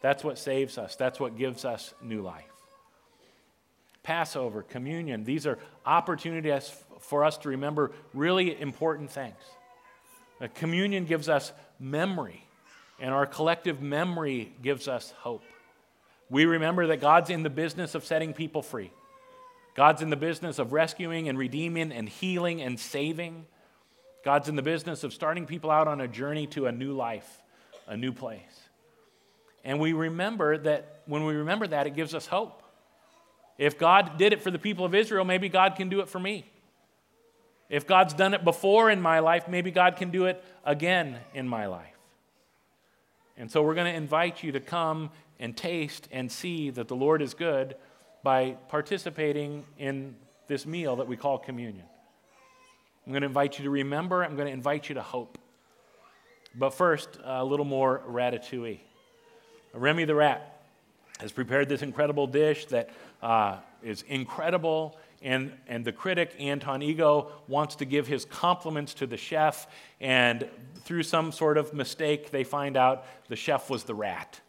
That's 0.02 0.24
what 0.24 0.38
saves 0.38 0.78
us. 0.78 0.96
That's 0.96 1.20
what 1.20 1.36
gives 1.36 1.64
us 1.64 1.94
new 2.02 2.22
life. 2.22 2.44
Passover, 4.02 4.62
communion, 4.62 5.24
these 5.24 5.46
are 5.46 5.58
opportunities 5.84 6.72
for 7.00 7.24
us 7.24 7.38
to 7.38 7.48
remember 7.48 7.92
really 8.14 8.60
important 8.60 9.10
things. 9.10 9.34
Uh, 10.40 10.48
communion 10.54 11.06
gives 11.06 11.28
us 11.28 11.52
memory, 11.80 12.46
and 13.00 13.12
our 13.12 13.26
collective 13.26 13.80
memory 13.80 14.52
gives 14.62 14.86
us 14.86 15.12
hope. 15.18 15.42
We 16.28 16.44
remember 16.44 16.88
that 16.88 17.00
God's 17.00 17.30
in 17.30 17.42
the 17.42 17.50
business 17.50 17.94
of 17.94 18.04
setting 18.04 18.32
people 18.32 18.62
free. 18.62 18.92
God's 19.74 20.02
in 20.02 20.10
the 20.10 20.16
business 20.16 20.58
of 20.58 20.72
rescuing 20.72 21.28
and 21.28 21.38
redeeming 21.38 21.92
and 21.92 22.08
healing 22.08 22.62
and 22.62 22.80
saving. 22.80 23.46
God's 24.24 24.48
in 24.48 24.56
the 24.56 24.62
business 24.62 25.04
of 25.04 25.12
starting 25.12 25.46
people 25.46 25.70
out 25.70 25.86
on 25.86 26.00
a 26.00 26.08
journey 26.08 26.46
to 26.48 26.66
a 26.66 26.72
new 26.72 26.92
life, 26.92 27.42
a 27.86 27.96
new 27.96 28.12
place. 28.12 28.40
And 29.64 29.78
we 29.78 29.92
remember 29.92 30.58
that 30.58 31.02
when 31.06 31.26
we 31.26 31.34
remember 31.34 31.66
that, 31.66 31.86
it 31.86 31.94
gives 31.94 32.14
us 32.14 32.26
hope. 32.26 32.62
If 33.58 33.78
God 33.78 34.18
did 34.18 34.32
it 34.32 34.42
for 34.42 34.50
the 34.50 34.58
people 34.58 34.84
of 34.84 34.94
Israel, 34.94 35.24
maybe 35.24 35.48
God 35.48 35.76
can 35.76 35.88
do 35.88 36.00
it 36.00 36.08
for 36.08 36.18
me. 36.18 36.50
If 37.68 37.86
God's 37.86 38.14
done 38.14 38.32
it 38.34 38.44
before 38.44 38.90
in 38.90 39.00
my 39.00 39.18
life, 39.18 39.48
maybe 39.48 39.70
God 39.70 39.96
can 39.96 40.10
do 40.10 40.26
it 40.26 40.42
again 40.64 41.18
in 41.34 41.48
my 41.48 41.66
life. 41.66 41.96
And 43.36 43.50
so 43.50 43.62
we're 43.62 43.74
going 43.74 43.92
to 43.92 43.96
invite 43.96 44.42
you 44.42 44.52
to 44.52 44.60
come 44.60 45.10
and 45.38 45.56
taste 45.56 46.08
and 46.10 46.30
see 46.30 46.70
that 46.70 46.88
the 46.88 46.96
Lord 46.96 47.22
is 47.22 47.34
good 47.34 47.76
by 48.22 48.56
participating 48.68 49.64
in 49.78 50.16
this 50.48 50.66
meal 50.66 50.96
that 50.96 51.06
we 51.06 51.16
call 51.16 51.38
communion. 51.38 51.84
I'm 53.06 53.12
going 53.12 53.22
to 53.22 53.28
invite 53.28 53.58
you 53.58 53.64
to 53.64 53.70
remember, 53.70 54.24
I'm 54.24 54.34
going 54.34 54.48
to 54.48 54.52
invite 54.52 54.88
you 54.88 54.96
to 54.96 55.02
hope. 55.02 55.38
But 56.58 56.70
first, 56.70 57.18
a 57.22 57.44
little 57.44 57.64
more 57.64 58.02
ratatouille. 58.08 58.80
Remy 59.74 60.06
the 60.06 60.14
Rat 60.14 60.62
has 61.20 61.30
prepared 61.32 61.68
this 61.68 61.82
incredible 61.82 62.26
dish 62.26 62.66
that 62.66 62.90
uh, 63.22 63.58
is 63.82 64.02
incredible, 64.02 64.98
and, 65.22 65.52
and 65.68 65.84
the 65.84 65.92
critic, 65.92 66.34
Anton 66.38 66.82
Ego, 66.82 67.30
wants 67.46 67.76
to 67.76 67.84
give 67.84 68.06
his 68.06 68.24
compliments 68.24 68.94
to 68.94 69.06
the 69.06 69.16
chef, 69.16 69.66
and 70.00 70.48
through 70.84 71.02
some 71.02 71.32
sort 71.32 71.58
of 71.58 71.72
mistake, 71.72 72.30
they 72.30 72.44
find 72.44 72.76
out 72.76 73.04
the 73.28 73.36
chef 73.36 73.70
was 73.70 73.84
the 73.84 73.94
rat. 73.94 74.40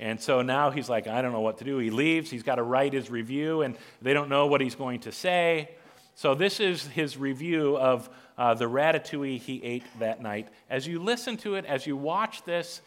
And 0.00 0.18
so 0.18 0.40
now 0.40 0.70
he's 0.70 0.88
like, 0.88 1.06
I 1.06 1.20
don't 1.20 1.30
know 1.30 1.42
what 1.42 1.58
to 1.58 1.64
do. 1.64 1.76
He 1.76 1.90
leaves, 1.90 2.30
he's 2.30 2.42
got 2.42 2.54
to 2.54 2.62
write 2.62 2.94
his 2.94 3.10
review, 3.10 3.60
and 3.60 3.76
they 4.00 4.14
don't 4.14 4.30
know 4.30 4.46
what 4.46 4.62
he's 4.62 4.74
going 4.74 5.00
to 5.00 5.12
say. 5.12 5.72
So, 6.14 6.34
this 6.34 6.58
is 6.58 6.86
his 6.86 7.16
review 7.16 7.76
of 7.76 8.08
uh, 8.36 8.54
the 8.54 8.64
ratatouille 8.64 9.38
he 9.38 9.62
ate 9.62 9.84
that 10.00 10.20
night. 10.22 10.48
As 10.68 10.86
you 10.86 11.02
listen 11.02 11.36
to 11.38 11.54
it, 11.54 11.66
as 11.66 11.86
you 11.86 11.96
watch 11.96 12.42
this, 12.44 12.80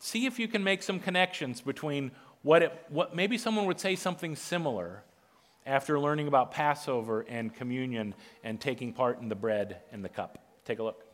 see 0.00 0.26
if 0.26 0.38
you 0.38 0.48
can 0.48 0.62
make 0.62 0.82
some 0.82 0.98
connections 0.98 1.60
between 1.60 2.10
what, 2.42 2.62
it, 2.62 2.84
what 2.88 3.14
maybe 3.14 3.38
someone 3.38 3.66
would 3.66 3.80
say 3.80 3.94
something 3.96 4.36
similar 4.36 5.02
after 5.64 5.98
learning 5.98 6.26
about 6.28 6.50
Passover 6.50 7.24
and 7.28 7.54
communion 7.54 8.14
and 8.42 8.60
taking 8.60 8.92
part 8.92 9.20
in 9.20 9.28
the 9.28 9.36
bread 9.36 9.78
and 9.92 10.04
the 10.04 10.08
cup. 10.08 10.38
Take 10.64 10.80
a 10.80 10.82
look. 10.82 11.04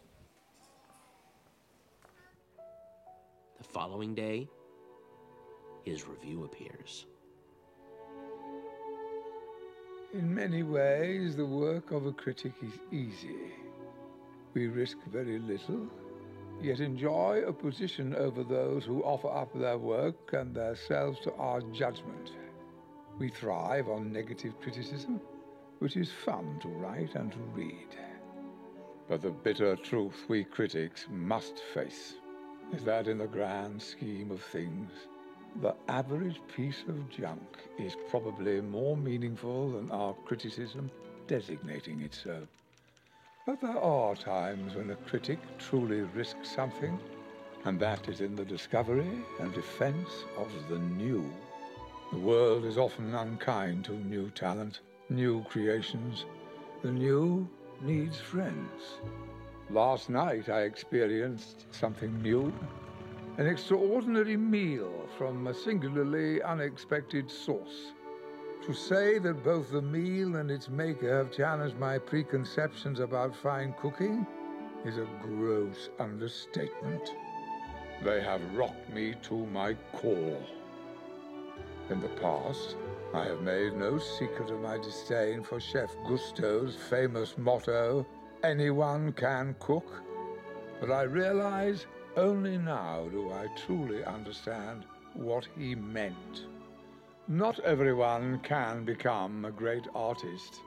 The 3.59 3.65
following 3.65 4.15
day, 4.15 4.49
his 5.85 6.07
review 6.09 6.45
appears. 6.45 7.07
In 10.13 10.33
many 10.35 10.63
ways, 10.63 11.37
the 11.37 11.45
work 11.45 11.91
of 11.91 12.07
a 12.07 12.13
critic 12.13 12.53
is 12.63 12.79
easy. 12.93 13.53
We 14.55 14.69
risk 14.69 14.97
very 15.11 15.39
little, 15.41 15.89
yet 16.63 16.81
enjoy 16.81 17.43
a 17.47 17.53
position 17.53 18.15
over 18.15 18.45
those 18.45 18.85
who 18.85 19.03
offer 19.03 19.29
up 19.29 19.53
their 19.59 19.77
work 19.77 20.33
and 20.33 20.55
themselves 20.55 21.19
to 21.25 21.33
our 21.35 21.61
judgment. 21.73 22.31
We 23.19 23.29
thrive 23.29 23.89
on 23.89 24.13
negative 24.13 24.61
criticism, 24.61 25.21
which 25.81 25.97
is 25.97 26.11
fun 26.25 26.59
to 26.63 26.69
write 26.69 27.15
and 27.17 27.33
to 27.33 27.39
read. 27.53 27.89
But 29.09 29.21
the 29.21 29.31
bitter 29.31 29.77
truth 29.77 30.25
we 30.29 30.45
critics 30.45 31.07
must 31.11 31.59
face 31.75 32.15
is 32.73 32.85
that 32.85 33.09
in 33.09 33.19
the 33.19 33.27
grand 33.27 33.83
scheme 33.83 34.31
of 34.31 34.41
things, 34.41 34.91
the 35.61 35.75
average 35.89 36.41
piece 36.55 36.83
of 36.89 37.09
junk 37.11 37.59
is 37.79 37.97
probably 38.11 38.61
more 38.61 38.97
meaningful 38.97 39.71
than 39.71 39.91
our 39.91 40.15
criticism 40.25 40.91
designating 41.27 42.01
it 42.01 42.15
so. 42.15 42.47
But 43.47 43.61
there 43.61 43.79
are 43.79 44.17
times 44.17 44.75
when 44.75 44.91
a 44.91 44.97
critic 44.97 45.39
truly 45.59 46.01
risks 46.01 46.51
something, 46.51 46.99
and 47.65 47.79
that 47.81 48.09
is 48.09 48.21
in 48.21 48.35
the 48.35 48.45
discovery 48.45 49.23
and 49.39 49.55
defense 49.55 50.11
of 50.37 50.51
the 50.69 50.79
new. 50.79 51.31
The 52.13 52.19
world 52.19 52.65
is 52.65 52.79
often 52.79 53.15
unkind 53.15 53.85
to 53.87 53.93
new 53.93 54.31
talent, 54.31 54.81
new 55.09 55.45
creations. 55.45 56.25
The 56.83 56.91
new 56.91 57.49
needs 57.81 58.19
friends. 58.19 58.83
Last 59.71 60.11
night 60.11 60.49
I 60.49 60.63
experienced 60.63 61.67
something 61.71 62.21
new. 62.23 62.53
An 63.37 63.49
extraordinary 63.49 64.37
meal 64.37 65.09
from 65.19 65.49
a 65.49 65.55
singularly 65.55 66.41
unexpected 66.41 67.29
source. 67.29 67.93
To 68.65 68.73
say 68.73 69.19
that 69.19 69.43
both 69.43 69.73
the 69.73 69.83
meal 69.83 70.37
and 70.37 70.53
its 70.53 70.69
maker 70.69 71.19
have 71.19 71.33
challenged 71.33 71.77
my 71.77 71.99
preconceptions 71.99 73.01
about 73.01 73.35
fine 73.35 73.75
cooking 73.81 74.25
is 74.85 74.99
a 74.99 75.09
gross 75.21 75.91
understatement. 75.99 77.11
They 78.05 78.21
have 78.21 78.41
rocked 78.55 78.89
me 78.95 79.17
to 79.25 79.47
my 79.47 79.75
core. 79.93 80.47
In 81.91 82.01
the 82.01 82.09
past, 82.21 82.77
I 83.13 83.25
have 83.25 83.43
made 83.43 83.75
no 83.75 83.99
secret 83.99 84.51
of 84.51 84.61
my 84.61 84.79
disdain 84.79 85.43
for 85.43 85.59
Chef 85.59 85.91
Gusteau's 86.07 86.77
famous 86.89 87.37
motto, 87.37 88.07
anyone 88.45 89.13
can 89.13 89.57
cook. 89.59 90.05
But 90.81 90.93
I 90.93 91.03
realize 91.03 91.87
only 92.17 92.59
now 92.59 93.09
do 93.11 93.33
I 93.33 93.49
truly 93.67 94.05
understand 94.05 94.85
what 95.15 95.47
he 95.57 95.75
meant. 95.75 96.47
Not 97.29 97.59
everyone 97.61 98.41
can 98.41 98.85
become 98.85 99.45
a 99.45 99.51
great 99.51 99.87
artist, 99.95 100.61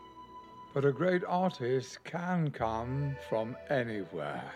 but 0.73 0.85
a 0.85 0.91
great 0.91 1.23
artist 1.27 2.03
can 2.03 2.51
come 2.51 3.15
from 3.29 3.55
anywhere. 3.69 4.51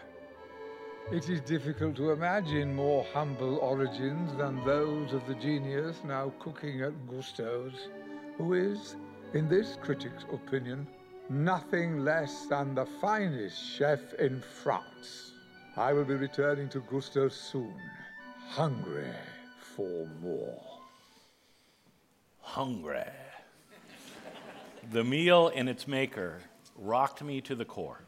It 1.11 1.29
is 1.29 1.41
difficult 1.41 1.95
to 1.97 2.11
imagine 2.11 2.73
more 2.75 3.05
humble 3.13 3.57
origins 3.57 4.35
than 4.37 4.63
those 4.65 5.13
of 5.13 5.25
the 5.27 5.35
genius 5.35 5.97
now 6.05 6.31
cooking 6.39 6.81
at 6.81 7.07
Gusteau's, 7.07 7.89
who 8.37 8.53
is, 8.53 8.95
in 9.33 9.49
this 9.49 9.77
critic's 9.81 10.25
opinion, 10.31 10.87
nothing 11.29 12.05
less 12.05 12.45
than 12.47 12.75
the 12.75 12.85
finest 12.85 13.61
chef 13.61 14.13
in 14.13 14.41
France. 14.41 15.30
I 15.77 15.93
will 15.93 16.03
be 16.03 16.15
returning 16.15 16.67
to 16.69 16.81
Gusteau 16.81 17.31
soon, 17.31 17.73
hungry 18.49 19.07
for 19.75 20.05
more. 20.21 20.61
Hungry. 22.41 23.03
the 24.91 25.03
meal 25.03 25.49
and 25.55 25.69
its 25.69 25.87
maker 25.87 26.39
rocked 26.75 27.23
me 27.23 27.39
to 27.41 27.55
the 27.55 27.63
core. 27.63 28.01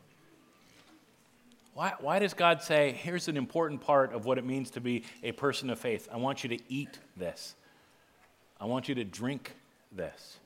Why, 1.73 1.93
why 1.99 2.19
does 2.19 2.33
God 2.33 2.61
say, 2.61 2.91
here's 2.91 3.29
an 3.29 3.37
important 3.37 3.79
part 3.79 4.13
of 4.13 4.25
what 4.25 4.37
it 4.37 4.45
means 4.45 4.69
to 4.71 4.81
be 4.81 5.05
a 5.23 5.31
person 5.31 5.69
of 5.69 5.79
faith? 5.79 6.09
I 6.11 6.17
want 6.17 6.43
you 6.43 6.49
to 6.49 6.59
eat 6.67 6.99
this. 7.15 7.55
I 8.59 8.65
want 8.65 8.89
you 8.89 8.95
to 8.95 9.05
drink 9.05 9.55
this. 9.91 10.37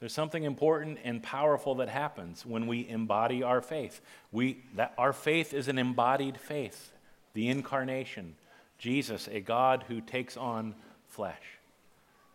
There's 0.00 0.14
something 0.14 0.44
important 0.44 0.98
and 1.04 1.22
powerful 1.22 1.76
that 1.76 1.90
happens 1.90 2.46
when 2.46 2.66
we 2.66 2.88
embody 2.88 3.42
our 3.42 3.60
faith. 3.60 4.00
We, 4.32 4.64
that 4.74 4.94
our 4.96 5.12
faith 5.12 5.52
is 5.52 5.68
an 5.68 5.78
embodied 5.78 6.40
faith, 6.40 6.92
the 7.34 7.48
incarnation, 7.48 8.34
Jesus, 8.78 9.28
a 9.30 9.40
God 9.40 9.84
who 9.88 10.00
takes 10.00 10.38
on 10.38 10.74
flesh. 11.06 11.42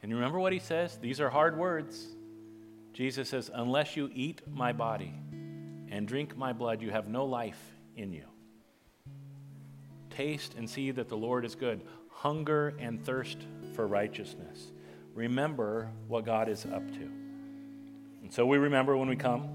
And 0.04 0.12
you 0.12 0.16
remember 0.16 0.40
what 0.40 0.54
he 0.54 0.60
says? 0.60 0.98
These 0.98 1.20
are 1.20 1.32
hard 1.32 1.58
words. 1.58 2.06
Jesus 2.94 3.30
says, 3.30 3.50
Unless 3.52 3.98
you 3.98 4.12
eat 4.14 4.44
my 4.48 4.72
body 4.72 5.16
and 5.90 6.08
drink 6.08 6.38
my 6.38 6.54
blood, 6.54 6.84
you 6.84 6.92
have 6.92 7.08
no 7.08 7.26
life 7.26 7.60
in 7.98 8.14
you. 8.14 8.26
Taste 10.12 10.54
and 10.56 10.70
see 10.70 10.92
that 10.92 11.10
the 11.10 11.18
Lord 11.18 11.44
is 11.44 11.56
good. 11.56 11.82
Hunger 12.12 12.76
and 12.78 13.04
thirst 13.04 13.40
for 13.74 13.88
righteousness. 13.88 14.72
Remember 15.16 15.90
what 16.08 16.26
God 16.26 16.48
is 16.48 16.66
up 16.66 16.88
to. 16.92 17.25
And 18.26 18.34
so 18.34 18.44
we 18.44 18.58
remember 18.58 18.98
when 18.98 19.08
we 19.08 19.16
come. 19.16 19.48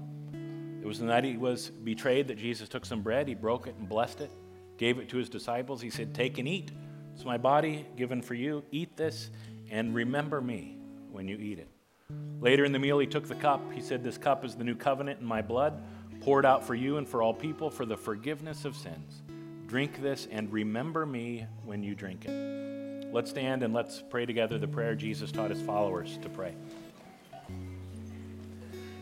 It 0.81 0.87
was 0.87 0.97
the 0.97 1.05
night 1.05 1.25
he 1.25 1.35
was 1.35 1.69
betrayed 1.69 2.29
that 2.29 2.37
Jesus 2.37 2.69
took 2.69 2.85
some 2.85 3.01
bread, 3.01 3.27
he 3.27 3.35
broke 3.35 3.67
it 3.67 3.75
and 3.77 3.87
blessed 3.87 4.21
it, 4.21 4.31
gave 4.77 4.97
it 4.97 5.09
to 5.09 5.17
his 5.17 5.27
disciples. 5.27 5.81
He 5.81 5.89
said, 5.89 6.15
Take 6.15 6.37
and 6.37 6.47
eat. 6.47 6.71
It's 7.13 7.25
my 7.25 7.37
body 7.37 7.85
given 7.97 8.21
for 8.21 8.33
you. 8.33 8.63
Eat 8.71 8.95
this 8.95 9.29
and 9.69 9.93
remember 9.93 10.39
me 10.39 10.77
when 11.11 11.27
you 11.27 11.35
eat 11.35 11.59
it. 11.59 11.67
Later 12.39 12.63
in 12.63 12.71
the 12.71 12.79
meal, 12.79 12.97
he 12.97 13.07
took 13.07 13.27
the 13.27 13.35
cup. 13.35 13.61
He 13.73 13.81
said, 13.81 14.05
This 14.05 14.17
cup 14.17 14.45
is 14.45 14.55
the 14.55 14.63
new 14.63 14.75
covenant 14.75 15.19
in 15.19 15.25
my 15.25 15.41
blood, 15.41 15.83
poured 16.21 16.45
out 16.45 16.65
for 16.65 16.73
you 16.73 16.95
and 16.95 17.05
for 17.05 17.21
all 17.21 17.33
people 17.33 17.69
for 17.69 17.85
the 17.85 17.97
forgiveness 17.97 18.63
of 18.63 18.77
sins. 18.77 19.21
Drink 19.67 20.01
this 20.01 20.29
and 20.31 20.49
remember 20.49 21.05
me 21.05 21.45
when 21.65 21.83
you 21.83 21.93
drink 21.93 22.23
it. 22.23 23.11
Let's 23.11 23.31
stand 23.31 23.63
and 23.63 23.73
let's 23.73 24.01
pray 24.09 24.25
together 24.25 24.57
the 24.57 24.69
prayer 24.69 24.95
Jesus 24.95 25.29
taught 25.29 25.49
his 25.49 25.61
followers 25.61 26.17
to 26.21 26.29
pray. 26.29 26.55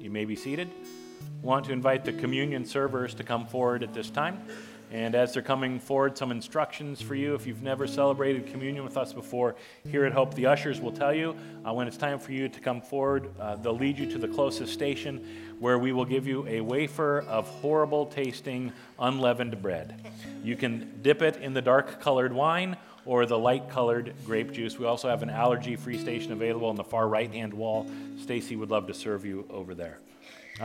You 0.00 0.10
may 0.10 0.24
be 0.24 0.34
seated. 0.34 0.70
Want 1.42 1.66
to 1.66 1.72
invite 1.72 2.06
the 2.06 2.14
communion 2.14 2.64
servers 2.64 3.12
to 3.14 3.22
come 3.22 3.46
forward 3.46 3.82
at 3.82 3.92
this 3.92 4.08
time. 4.08 4.42
And 4.90 5.14
as 5.14 5.34
they're 5.34 5.42
coming 5.42 5.78
forward, 5.78 6.16
some 6.16 6.32
instructions 6.32 7.02
for 7.02 7.14
you. 7.14 7.34
If 7.34 7.46
you've 7.46 7.62
never 7.62 7.86
celebrated 7.86 8.46
communion 8.46 8.82
with 8.82 8.96
us 8.96 9.12
before, 9.12 9.56
here 9.88 10.06
at 10.06 10.12
Hope, 10.12 10.32
the 10.34 10.46
ushers 10.46 10.80
will 10.80 10.90
tell 10.90 11.12
you 11.12 11.36
uh, 11.66 11.74
when 11.74 11.86
it's 11.86 11.98
time 11.98 12.18
for 12.18 12.32
you 12.32 12.48
to 12.48 12.60
come 12.60 12.80
forward. 12.80 13.28
Uh, 13.38 13.56
they'll 13.56 13.76
lead 13.76 13.98
you 13.98 14.10
to 14.10 14.18
the 14.18 14.26
closest 14.26 14.72
station 14.72 15.54
where 15.60 15.78
we 15.78 15.92
will 15.92 16.06
give 16.06 16.26
you 16.26 16.46
a 16.46 16.62
wafer 16.62 17.20
of 17.28 17.46
horrible 17.46 18.06
tasting 18.06 18.72
unleavened 18.98 19.60
bread. 19.60 20.02
You 20.42 20.56
can 20.56 20.98
dip 21.02 21.20
it 21.20 21.36
in 21.36 21.52
the 21.52 21.62
dark 21.62 22.00
colored 22.00 22.32
wine 22.32 22.78
or 23.04 23.26
the 23.26 23.38
light 23.38 23.68
colored 23.70 24.14
grape 24.24 24.52
juice. 24.52 24.78
We 24.78 24.86
also 24.86 25.08
have 25.08 25.22
an 25.22 25.30
allergy 25.30 25.76
free 25.76 25.98
station 25.98 26.32
available 26.32 26.68
on 26.68 26.76
the 26.76 26.84
far 26.84 27.08
right 27.08 27.32
hand 27.32 27.54
wall. 27.54 27.90
Stacy 28.22 28.56
would 28.56 28.70
love 28.70 28.86
to 28.86 28.94
serve 28.94 29.24
you 29.24 29.46
over 29.50 29.74
there. 29.74 29.98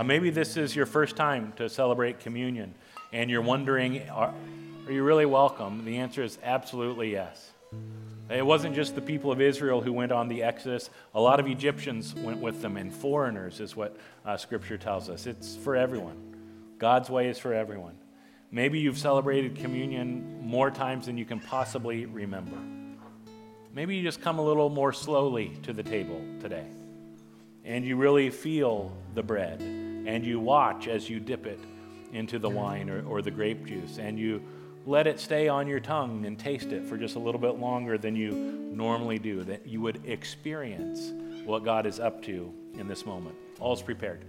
Maybe 0.03 0.29
this 0.29 0.57
is 0.57 0.75
your 0.75 0.85
first 0.85 1.15
time 1.15 1.53
to 1.55 1.69
celebrate 1.69 2.19
communion 2.19 2.73
and 3.13 3.29
you're 3.29 3.41
wondering, 3.41 4.09
are, 4.09 4.33
are 4.85 4.91
you 4.91 5.03
really 5.03 5.25
welcome? 5.25 5.85
The 5.85 5.97
answer 5.97 6.21
is 6.21 6.37
absolutely 6.43 7.13
yes. 7.13 7.51
It 8.29 8.45
wasn't 8.45 8.75
just 8.75 8.95
the 8.95 9.01
people 9.01 9.31
of 9.31 9.39
Israel 9.39 9.81
who 9.81 9.93
went 9.93 10.11
on 10.11 10.27
the 10.27 10.43
Exodus. 10.43 10.89
A 11.13 11.21
lot 11.21 11.39
of 11.39 11.47
Egyptians 11.47 12.13
went 12.15 12.39
with 12.39 12.61
them, 12.61 12.75
and 12.75 12.91
foreigners 12.91 13.59
is 13.59 13.75
what 13.75 13.95
uh, 14.25 14.35
Scripture 14.35 14.77
tells 14.77 15.09
us. 15.09 15.27
It's 15.27 15.55
for 15.55 15.75
everyone. 15.75 16.17
God's 16.77 17.09
way 17.09 17.29
is 17.29 17.37
for 17.37 17.53
everyone. 17.53 17.95
Maybe 18.51 18.79
you've 18.79 18.97
celebrated 18.97 19.55
communion 19.55 20.39
more 20.41 20.71
times 20.71 21.07
than 21.07 21.17
you 21.17 21.25
can 21.25 21.39
possibly 21.39 22.05
remember. 22.05 22.57
Maybe 23.73 23.97
you 23.97 24.03
just 24.03 24.21
come 24.21 24.39
a 24.39 24.41
little 24.41 24.69
more 24.69 24.93
slowly 24.93 25.57
to 25.63 25.73
the 25.73 25.83
table 25.83 26.21
today. 26.39 26.65
And 27.65 27.83
you 27.83 27.97
really 27.97 28.29
feel 28.29 28.95
the 29.13 29.23
bread. 29.23 29.59
And 29.61 30.25
you 30.25 30.39
watch 30.39 30.87
as 30.87 31.09
you 31.09 31.19
dip 31.19 31.45
it 31.45 31.59
into 32.13 32.39
the 32.39 32.49
wine 32.49 32.89
or, 32.89 33.05
or 33.05 33.21
the 33.21 33.31
grape 33.31 33.65
juice. 33.65 33.97
And 33.97 34.17
you 34.17 34.41
let 34.85 35.07
it 35.07 35.19
stay 35.19 35.47
on 35.47 35.67
your 35.67 35.79
tongue 35.79 36.25
and 36.25 36.39
taste 36.39 36.71
it 36.71 36.85
for 36.85 36.95
just 36.95 37.15
a 37.15 37.19
little 37.19 37.41
bit 37.41 37.59
longer 37.59 37.97
than 37.97 38.15
you 38.15 38.31
normally 38.71 39.19
do. 39.19 39.43
That 39.43 39.67
you 39.67 39.81
would 39.81 40.05
experience 40.05 41.11
what 41.43 41.65
God 41.65 41.85
is 41.85 41.99
up 41.99 42.21
to 42.23 42.53
in 42.77 42.87
this 42.87 43.05
moment. 43.05 43.35
All's 43.59 43.81
prepared. 43.81 44.23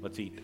Let's 0.00 0.18
eat. 0.18 0.38